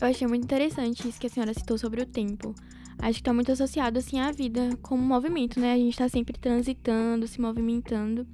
[0.00, 2.54] Eu achei muito interessante isso que a senhora citou sobre o tempo.
[2.98, 5.72] Acho que está muito associado assim à vida como movimento, né?
[5.72, 8.26] A gente está sempre transitando, se movimentando.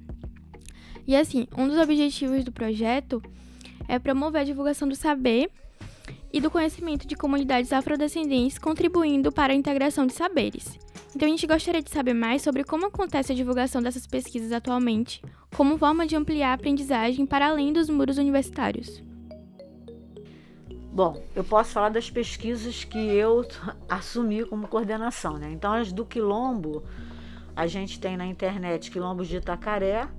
[1.07, 3.21] E assim, um dos objetivos do projeto
[3.87, 5.49] é promover a divulgação do saber
[6.31, 10.79] e do conhecimento de comunidades afrodescendentes, contribuindo para a integração de saberes.
[11.13, 15.21] Então, a gente gostaria de saber mais sobre como acontece a divulgação dessas pesquisas atualmente,
[15.53, 19.03] como forma de ampliar a aprendizagem para além dos muros universitários.
[20.93, 23.47] Bom, eu posso falar das pesquisas que eu
[23.87, 25.49] assumi como coordenação, né?
[25.49, 26.83] Então, as do Quilombo,
[27.55, 30.09] a gente tem na internet Quilombos de Itacaré,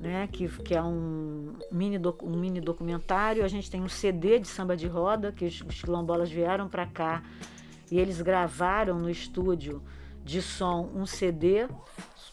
[0.00, 3.44] né, que, que é um mini, doc, um mini documentário.
[3.44, 6.86] A gente tem um CD de samba de roda, que os, os quilombolas vieram para
[6.86, 7.22] cá
[7.88, 9.80] e eles gravaram no estúdio
[10.24, 11.68] de som um CD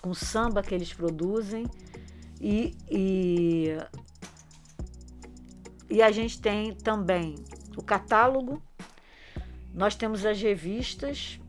[0.02, 1.68] com samba que eles produzem.
[2.42, 3.78] E, e,
[5.88, 7.36] e a gente tem também
[7.82, 8.62] o catálogo,
[9.74, 11.40] nós temos as revistas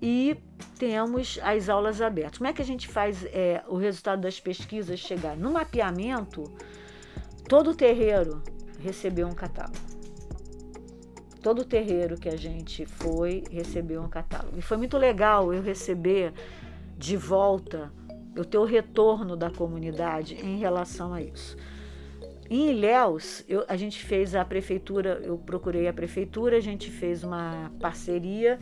[0.00, 0.36] e
[0.78, 2.38] temos as aulas abertas.
[2.38, 5.36] Como é que a gente faz é, o resultado das pesquisas chegar?
[5.36, 6.44] No mapeamento,
[7.48, 8.42] todo terreiro
[8.80, 9.94] recebeu um catálogo.
[11.42, 14.58] Todo terreiro que a gente foi recebeu um catálogo.
[14.58, 16.32] E foi muito legal eu receber
[16.96, 17.92] de volta,
[18.34, 21.56] eu ter o retorno da comunidade em relação a isso.
[22.50, 27.24] Em Ilhéus, eu, a gente fez a prefeitura, eu procurei a prefeitura, a gente fez
[27.24, 28.58] uma parceria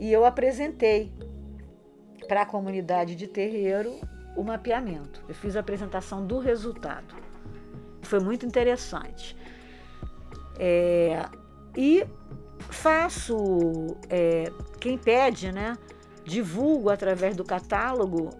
[0.00, 1.12] e eu apresentei
[2.26, 4.00] para a comunidade de terreiro
[4.36, 5.22] o mapeamento.
[5.28, 7.14] Eu fiz a apresentação do resultado.
[8.02, 9.36] Foi muito interessante.
[10.58, 11.24] É,
[11.76, 12.04] e
[12.68, 14.50] faço, é,
[14.80, 15.78] quem pede, né,
[16.24, 18.30] divulgo através do catálogo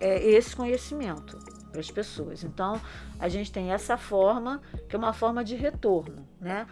[0.00, 1.38] é, esse conhecimento
[1.70, 2.44] para as pessoas.
[2.44, 2.80] Então,
[3.18, 6.26] a gente tem essa forma, que é uma forma de retorno.
[6.40, 6.66] Né?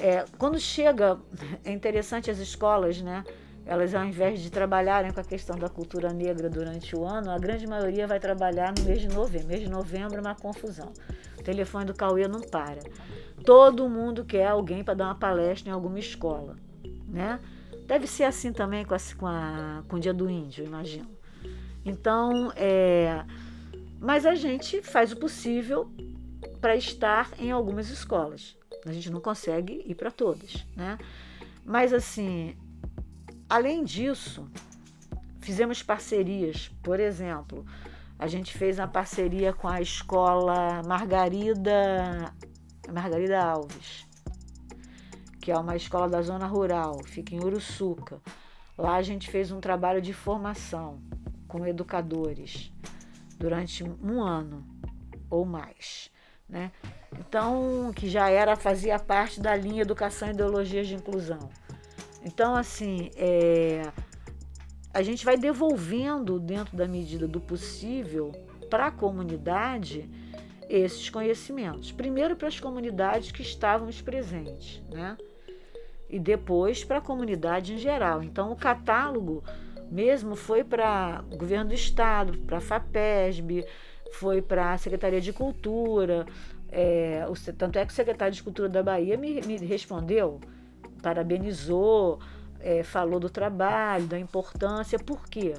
[0.00, 1.18] É, quando chega,
[1.64, 3.24] é interessante as escolas, né?
[3.66, 7.38] elas ao invés de trabalharem com a questão da cultura negra durante o ano, a
[7.38, 9.48] grande maioria vai trabalhar no mês de novembro.
[9.48, 10.92] Mês de novembro é uma confusão.
[11.38, 12.80] O telefone do Cauê não para.
[13.44, 16.56] Todo mundo quer alguém para dar uma palestra em alguma escola,
[17.08, 17.40] né?
[17.86, 21.08] Deve ser assim também com, a, com, a, com o Dia do Índio, imagino.
[21.84, 23.24] Então, é,
[24.04, 25.90] mas a gente faz o possível
[26.60, 28.56] para estar em algumas escolas.
[28.86, 30.98] A gente não consegue ir para todas, né?
[31.64, 32.54] Mas assim,
[33.48, 34.48] Além disso,
[35.40, 37.64] fizemos parcerias, por exemplo,
[38.18, 42.34] a gente fez uma parceria com a escola Margarida,
[42.92, 44.06] Margarida Alves,
[45.40, 48.20] que é uma escola da zona rural, fica em Uruçuca.
[48.78, 51.00] Lá a gente fez um trabalho de formação
[51.46, 52.72] com educadores
[53.38, 54.64] durante um ano
[55.30, 56.10] ou mais,
[56.48, 56.70] né?
[57.18, 61.48] Então, que já era fazia parte da linha Educação e Ideologias de Inclusão.
[62.24, 63.92] Então, assim, é,
[64.92, 68.32] a gente vai devolvendo, dentro da medida do possível,
[68.70, 70.08] para a comunidade
[70.68, 71.92] esses conhecimentos.
[71.92, 75.16] Primeiro para as comunidades que estávamos presentes, né?
[76.08, 78.22] E depois para a comunidade em geral.
[78.22, 79.42] Então, o catálogo
[79.94, 83.64] mesmo foi para o governo do estado, para a FAPESB,
[84.12, 86.26] foi para a Secretaria de Cultura.
[86.68, 90.40] É, o, tanto é que o secretário de Cultura da Bahia me, me respondeu
[91.04, 92.18] parabenizou,
[92.58, 94.98] é, falou do trabalho, da importância.
[94.98, 95.54] Por quê?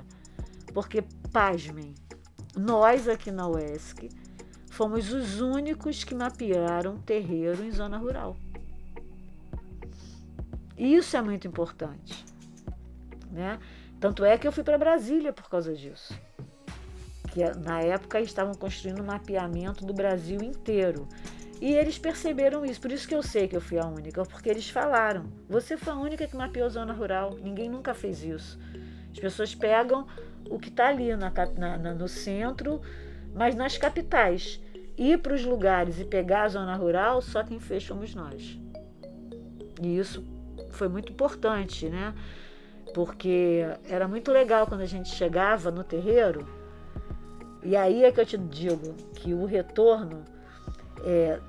[0.73, 1.93] Porque, pasmem,
[2.57, 4.09] nós aqui na UESC
[4.71, 8.35] fomos os únicos que mapearam terreiro em zona rural.
[10.75, 12.25] Isso é muito importante.
[13.31, 13.59] Né?
[14.05, 16.13] Tanto é que eu fui para Brasília por causa disso.
[17.33, 21.09] Que na época estavam construindo um mapeamento do Brasil inteiro.
[21.59, 24.47] E eles perceberam isso, por isso que eu sei que eu fui a única, porque
[24.47, 28.59] eles falaram: você foi a única que mapeou a zona rural, ninguém nunca fez isso.
[29.11, 30.05] As pessoas pegam
[30.51, 32.83] o que está ali na, na, no centro,
[33.33, 34.61] mas nas capitais.
[34.95, 38.55] Ir para os lugares e pegar a zona rural, só quem fez fomos nós.
[39.81, 40.23] E isso
[40.73, 42.13] foi muito importante, né?
[42.95, 46.47] Porque era muito legal quando a gente chegava no terreiro,
[47.61, 50.23] e aí é que eu te digo que o retorno
[51.03, 51.41] é,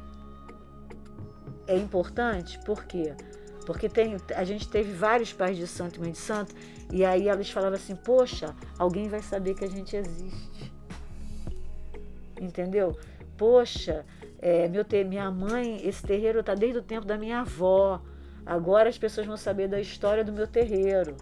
[1.68, 3.14] é importante, por quê?
[3.64, 6.53] Porque tem, a gente teve vários pais de santo e mãe de santo,
[6.92, 10.72] e aí elas falavam assim: Poxa, alguém vai saber que a gente existe.
[12.40, 12.99] Entendeu?
[13.38, 14.05] Poxa,
[14.40, 18.03] é, meu ter, minha mãe, esse terreiro está desde o tempo da minha avó.
[18.44, 21.16] Agora as pessoas vão saber da história do meu terreiro.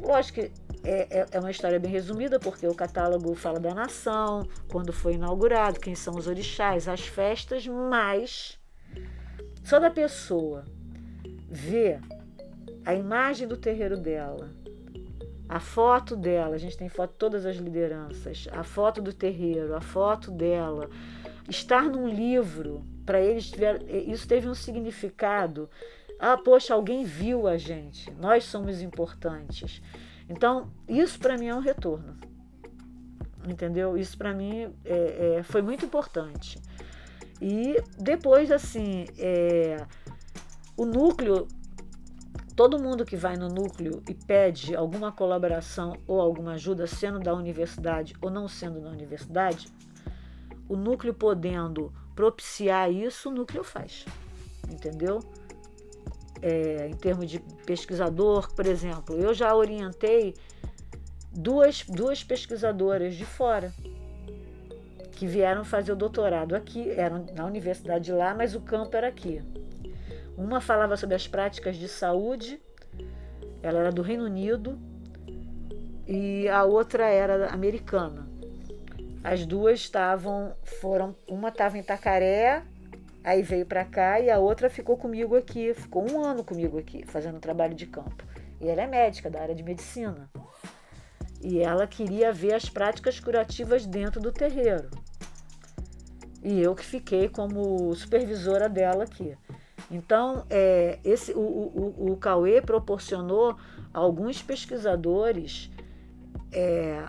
[0.00, 0.52] Lógico que
[0.84, 5.14] é, é, é, uma história bem resumida, porque o catálogo fala da nação, quando foi
[5.14, 8.58] inaugurado, quem são os orixás, as festas, mas
[9.64, 10.64] só da pessoa
[11.48, 12.00] ver
[12.84, 14.50] a imagem do terreiro dela,
[15.48, 19.74] a foto dela, a gente tem foto de todas as lideranças, a foto do terreiro,
[19.74, 20.88] a foto dela,
[21.48, 23.52] estar num livro, para eles,
[24.06, 25.70] isso teve um significado.
[26.18, 29.82] Ah, poxa, alguém viu a gente, nós somos importantes.
[30.28, 32.16] Então, isso para mim é um retorno.
[33.46, 33.96] Entendeu?
[33.96, 36.60] Isso para mim é, é, foi muito importante.
[37.40, 39.86] E depois, assim, é,
[40.76, 41.46] o núcleo,
[42.56, 47.34] todo mundo que vai no núcleo e pede alguma colaboração ou alguma ajuda, sendo da
[47.34, 49.68] universidade ou não sendo da universidade,
[50.68, 54.04] o núcleo podendo propiciar isso, o núcleo faz.
[54.68, 55.20] Entendeu?
[56.42, 60.34] É, em termos de pesquisador, por exemplo, eu já orientei
[61.32, 63.72] duas, duas pesquisadoras de fora
[65.12, 69.42] que vieram fazer o doutorado aqui, eram na universidade lá, mas o campo era aqui.
[70.36, 72.60] Uma falava sobre as práticas de saúde,
[73.62, 74.78] ela era do Reino Unido,
[76.06, 78.28] e a outra era americana.
[79.24, 82.62] As duas estavam, foram, uma estava em Itacaré,
[83.26, 87.04] aí veio para cá, e a outra ficou comigo aqui, ficou um ano comigo aqui,
[87.04, 88.24] fazendo trabalho de campo.
[88.60, 90.30] E ela é médica da área de medicina.
[91.42, 94.88] E ela queria ver as práticas curativas dentro do terreiro.
[96.40, 99.36] E eu que fiquei como supervisora dela aqui.
[99.90, 103.56] Então, é, esse, o, o, o Cauê proporcionou
[103.92, 105.68] a alguns pesquisadores
[106.52, 107.08] é,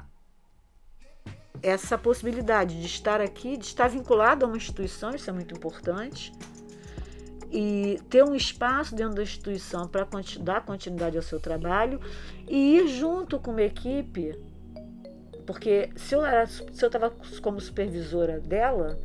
[1.61, 6.31] essa possibilidade de estar aqui, de estar vinculado a uma instituição, isso é muito importante,
[7.51, 10.05] e ter um espaço dentro da instituição para
[10.41, 11.99] dar continuidade ao seu trabalho
[12.47, 14.37] e ir junto com uma equipe,
[15.45, 18.99] porque se eu estava como supervisora dela,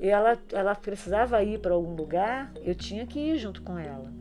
[0.00, 4.12] ela, ela precisava ir para algum lugar, eu tinha que ir junto com ela.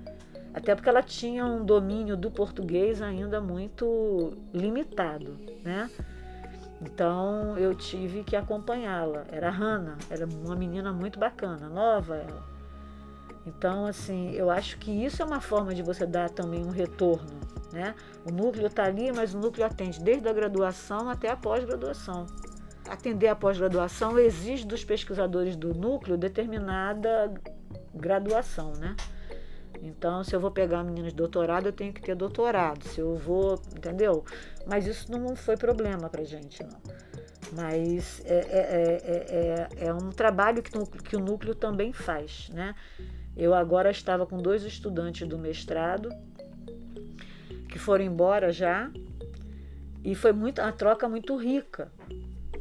[0.53, 5.89] Até porque ela tinha um domínio do português ainda muito limitado, né?
[6.83, 9.25] Então eu tive que acompanhá-la.
[9.31, 12.43] Era a Hannah, era uma menina muito bacana, nova ela.
[13.45, 17.39] Então, assim, eu acho que isso é uma forma de você dar também um retorno.
[17.71, 17.95] Né?
[18.25, 22.25] O núcleo está ali, mas o núcleo atende desde a graduação até a pós-graduação.
[22.87, 27.33] Atender a pós-graduação exige dos pesquisadores do núcleo determinada
[27.93, 28.95] graduação, né?
[29.83, 32.85] Então, se eu vou pegar meninas de doutorado, eu tenho que ter doutorado.
[32.85, 34.23] Se eu vou, entendeu?
[34.65, 36.79] Mas isso não foi problema para gente, não.
[37.51, 40.71] Mas é, é, é, é, um trabalho que,
[41.01, 42.73] que o núcleo também faz, né?
[43.35, 46.09] Eu agora estava com dois estudantes do mestrado
[47.67, 48.89] que foram embora já
[50.01, 51.91] e foi muito, uma troca muito rica.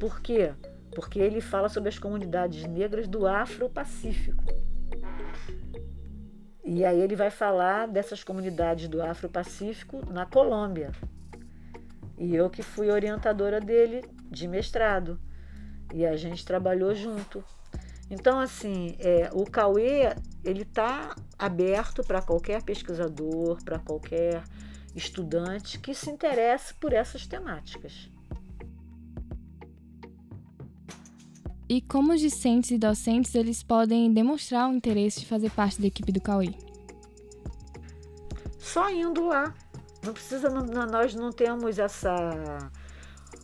[0.01, 0.53] Por quê?
[0.93, 4.43] Porque ele fala sobre as comunidades negras do Afro-Pacífico.
[6.65, 10.93] E aí ele vai falar dessas comunidades do Afro-Pacífico na Colômbia.
[12.17, 15.19] E eu que fui orientadora dele de mestrado.
[15.93, 17.45] E a gente trabalhou junto.
[18.09, 24.43] Então, assim, é, o Cauê ele está aberto para qualquer pesquisador, para qualquer
[24.95, 28.09] estudante que se interesse por essas temáticas.
[31.73, 35.87] E como os discentes e docentes eles podem demonstrar o interesse de fazer parte da
[35.87, 36.51] equipe do Cauê?
[38.59, 39.55] Só indo lá.
[40.05, 42.71] Não precisa, nós não temos essa.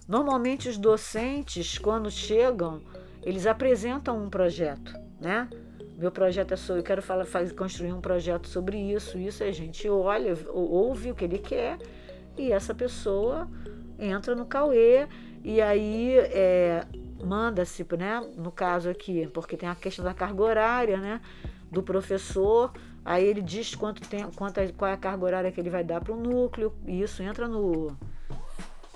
[0.06, 2.82] Normalmente os docentes, quando chegam,
[3.22, 5.48] eles apresentam um projeto, né?
[5.96, 9.50] Meu projeto é sobre, eu quero falar, faz, construir um projeto sobre isso, isso a
[9.50, 11.78] gente olha, ouve o que ele quer
[12.36, 13.48] e essa pessoa
[13.98, 15.08] entra no Cauê
[15.42, 16.86] e aí é,
[17.22, 18.20] manda-se, né?
[18.36, 21.20] No caso aqui, porque tem a questão da carga horária, né?
[21.70, 22.72] Do professor,
[23.04, 26.00] aí ele diz quanto tem, quanto, qual é a carga horária que ele vai dar
[26.00, 27.96] para o núcleo, e isso entra no,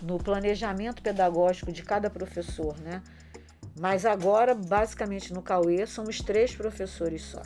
[0.00, 3.02] no planejamento pedagógico de cada professor, né?
[3.78, 7.42] Mas agora, basicamente, no Cauê, somos três professores só.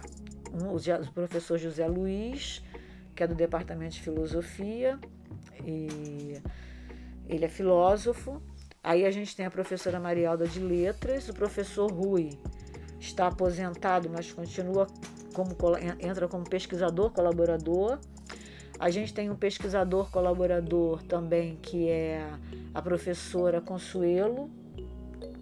[0.52, 2.62] Um, o professor José Luiz,
[3.14, 4.98] que é do Departamento de Filosofia,
[5.64, 6.40] e
[7.28, 8.42] ele é filósofo.
[8.86, 12.38] Aí a gente tem a professora Marialda de Letras, o professor Rui
[13.00, 14.86] está aposentado, mas continua
[15.34, 15.56] como
[15.98, 17.98] entra como pesquisador colaborador.
[18.78, 22.30] A gente tem um pesquisador colaborador também, que é
[22.72, 24.48] a professora Consuelo,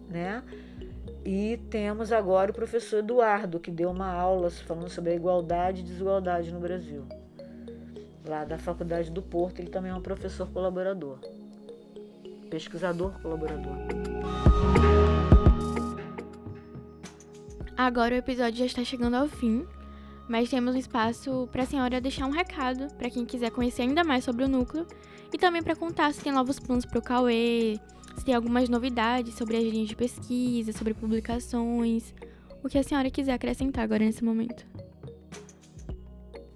[0.09, 0.43] né?
[1.23, 5.85] E temos agora o professor Eduardo, que deu uma aula falando sobre a igualdade e
[5.85, 7.05] desigualdade no Brasil.
[8.27, 11.19] Lá da Faculdade do Porto, ele também é um professor colaborador,
[12.55, 13.73] pesquisador colaborador.
[17.77, 19.67] Agora o episódio já está chegando ao fim,
[20.29, 24.05] mas temos um espaço para a senhora deixar um recado para quem quiser conhecer ainda
[24.05, 24.87] mais sobre o núcleo
[25.33, 27.81] e também para contar se tem novos planos para o Cauê,
[28.17, 32.15] se tem algumas novidades sobre as linhas de pesquisa, sobre publicações,
[32.63, 34.65] o que a senhora quiser acrescentar agora nesse momento.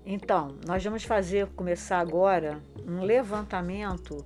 [0.07, 4.25] Então, nós vamos fazer, começar agora, um levantamento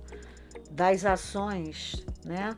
[0.73, 2.57] das ações, né,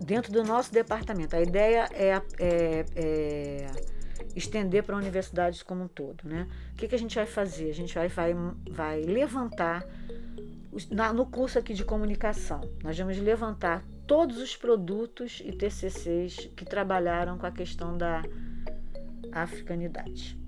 [0.00, 1.36] dentro do nosso departamento.
[1.36, 3.66] A ideia é, é, é
[4.34, 6.48] estender para a universidade como um todo, né?
[6.72, 7.70] O que, que a gente vai fazer?
[7.70, 8.34] A gente vai, vai,
[8.70, 9.86] vai levantar
[10.90, 12.62] na, no curso aqui de comunicação.
[12.82, 18.22] Nós vamos levantar todos os produtos e TCCs que trabalharam com a questão da
[19.30, 20.38] africanidade.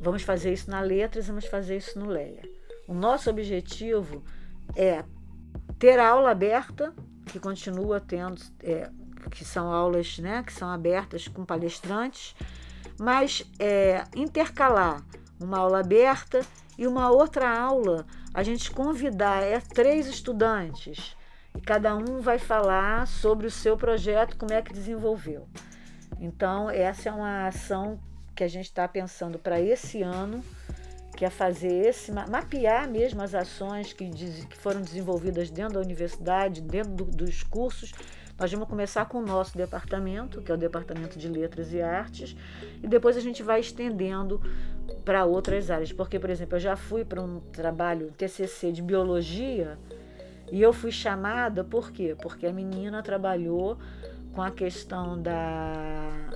[0.00, 2.42] Vamos fazer isso na Letras, vamos fazer isso no Leia.
[2.88, 4.24] O nosso objetivo
[4.74, 5.04] é
[5.78, 6.92] ter aula aberta,
[7.26, 8.90] que continua tendo, é,
[9.30, 12.34] que são aulas né, que são abertas com palestrantes,
[12.98, 15.02] mas é, intercalar
[15.40, 16.40] uma aula aberta
[16.78, 21.16] e uma outra aula, a gente convidar é, três estudantes
[21.56, 25.48] e cada um vai falar sobre o seu projeto, como é que desenvolveu.
[26.20, 27.98] Então, essa é uma ação
[28.34, 30.44] que a gente está pensando para esse ano,
[31.16, 36.60] que é fazer esse, mapear mesmo as ações que, que foram desenvolvidas dentro da universidade,
[36.60, 37.92] dentro do, dos cursos.
[38.38, 42.36] Nós vamos começar com o nosso departamento, que é o Departamento de Letras e Artes,
[42.82, 44.42] e depois a gente vai estendendo
[45.06, 45.90] para outras áreas.
[45.90, 49.78] Porque, por exemplo, eu já fui para um trabalho TCC de biologia
[50.52, 52.14] e eu fui chamada por quê?
[52.20, 53.78] Porque a menina trabalhou
[54.34, 56.28] com a questão da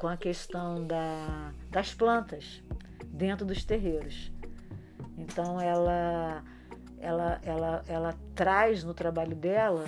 [0.00, 2.60] com a questão da, das plantas
[3.12, 4.32] dentro dos terreiros.
[5.16, 6.42] Então ela,
[6.98, 9.84] ela, ela, ela traz no trabalho dela,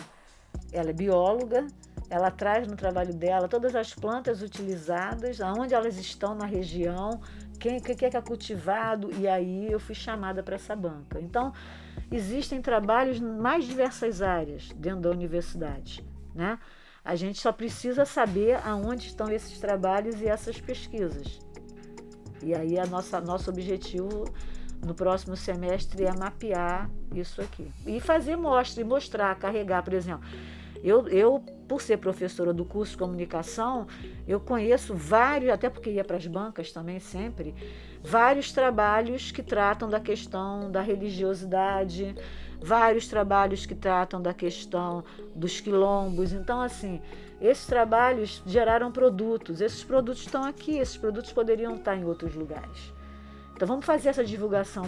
[0.72, 1.66] ela é bióloga,
[2.10, 7.20] ela traz no trabalho dela todas as plantas utilizadas, aonde elas estão na região,
[7.58, 11.18] quem, que é que é cultivado, e aí eu fui chamada para essa banca.
[11.20, 11.52] Então,
[12.12, 16.04] existem trabalhos em mais diversas áreas dentro da universidade,
[16.34, 16.58] né?
[17.04, 21.43] A gente só precisa saber aonde estão esses trabalhos e essas pesquisas.
[22.44, 24.26] E aí a nossa nosso objetivo
[24.84, 30.28] no próximo semestre é mapear isso aqui e fazer mostra e mostrar, carregar, por exemplo.
[30.82, 33.86] Eu, eu, por ser professora do curso de comunicação,
[34.28, 37.54] eu conheço vários, até porque ia para as bancas também sempre,
[38.02, 42.14] vários trabalhos que tratam da questão da religiosidade,
[42.60, 45.02] vários trabalhos que tratam da questão
[45.34, 46.34] dos quilombos.
[46.34, 47.00] Então, assim,
[47.46, 49.60] esses trabalhos geraram produtos.
[49.60, 52.92] Esses produtos estão aqui, esses produtos poderiam estar em outros lugares.
[53.54, 54.84] Então, vamos fazer essa divulgação.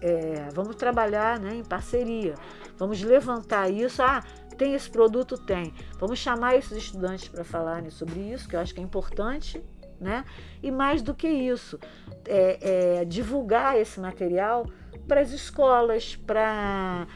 [0.00, 2.34] É, vamos trabalhar né, em parceria.
[2.76, 4.02] Vamos levantar isso.
[4.02, 4.22] Ah,
[4.58, 5.38] tem esse produto?
[5.38, 5.72] Tem.
[5.98, 9.62] Vamos chamar esses estudantes para falarem sobre isso, que eu acho que é importante.
[10.00, 10.24] Né?
[10.62, 11.78] E mais do que isso,
[12.26, 14.66] é, é, divulgar esse material
[15.06, 17.06] para as escolas, para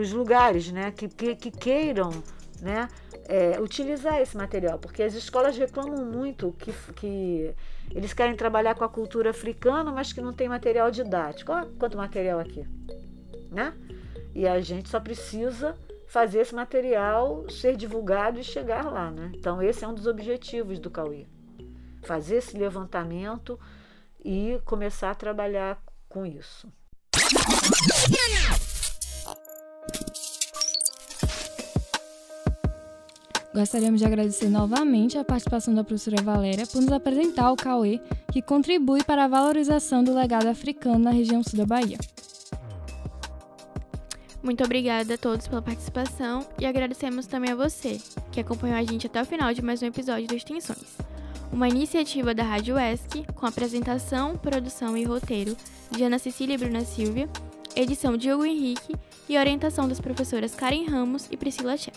[0.00, 2.10] os lugares né, que, que, que queiram
[2.60, 2.88] né,
[3.28, 7.54] é, utilizar esse material, porque as escolas reclamam muito que, que
[7.90, 11.52] eles querem trabalhar com a cultura africana, mas que não tem material didático.
[11.52, 12.66] Olha quanto material aqui.
[13.50, 13.72] Né?
[14.34, 15.76] E a gente só precisa
[16.06, 19.10] fazer esse material ser divulgado e chegar lá.
[19.10, 19.32] Né?
[19.34, 21.26] Então, esse é um dos objetivos do Cauê.
[22.02, 23.58] Fazer esse levantamento
[24.24, 26.68] e começar a trabalhar com isso.
[33.56, 37.98] Gostaríamos de agradecer novamente a participação da professora Valéria por nos apresentar o Cauê,
[38.30, 41.96] que contribui para a valorização do legado africano na região sul da Bahia.
[44.42, 47.98] Muito obrigada a todos pela participação e agradecemos também a você,
[48.30, 50.94] que acompanhou a gente até o final de mais um episódio do Extensões
[51.50, 55.56] uma iniciativa da Rádio ESC, com apresentação, produção e roteiro
[55.90, 57.26] de Ana Cecília e Bruna Silvia,
[57.74, 58.94] edição de Hugo Henrique
[59.26, 61.96] e orientação das professoras Karen Ramos e Priscila Check.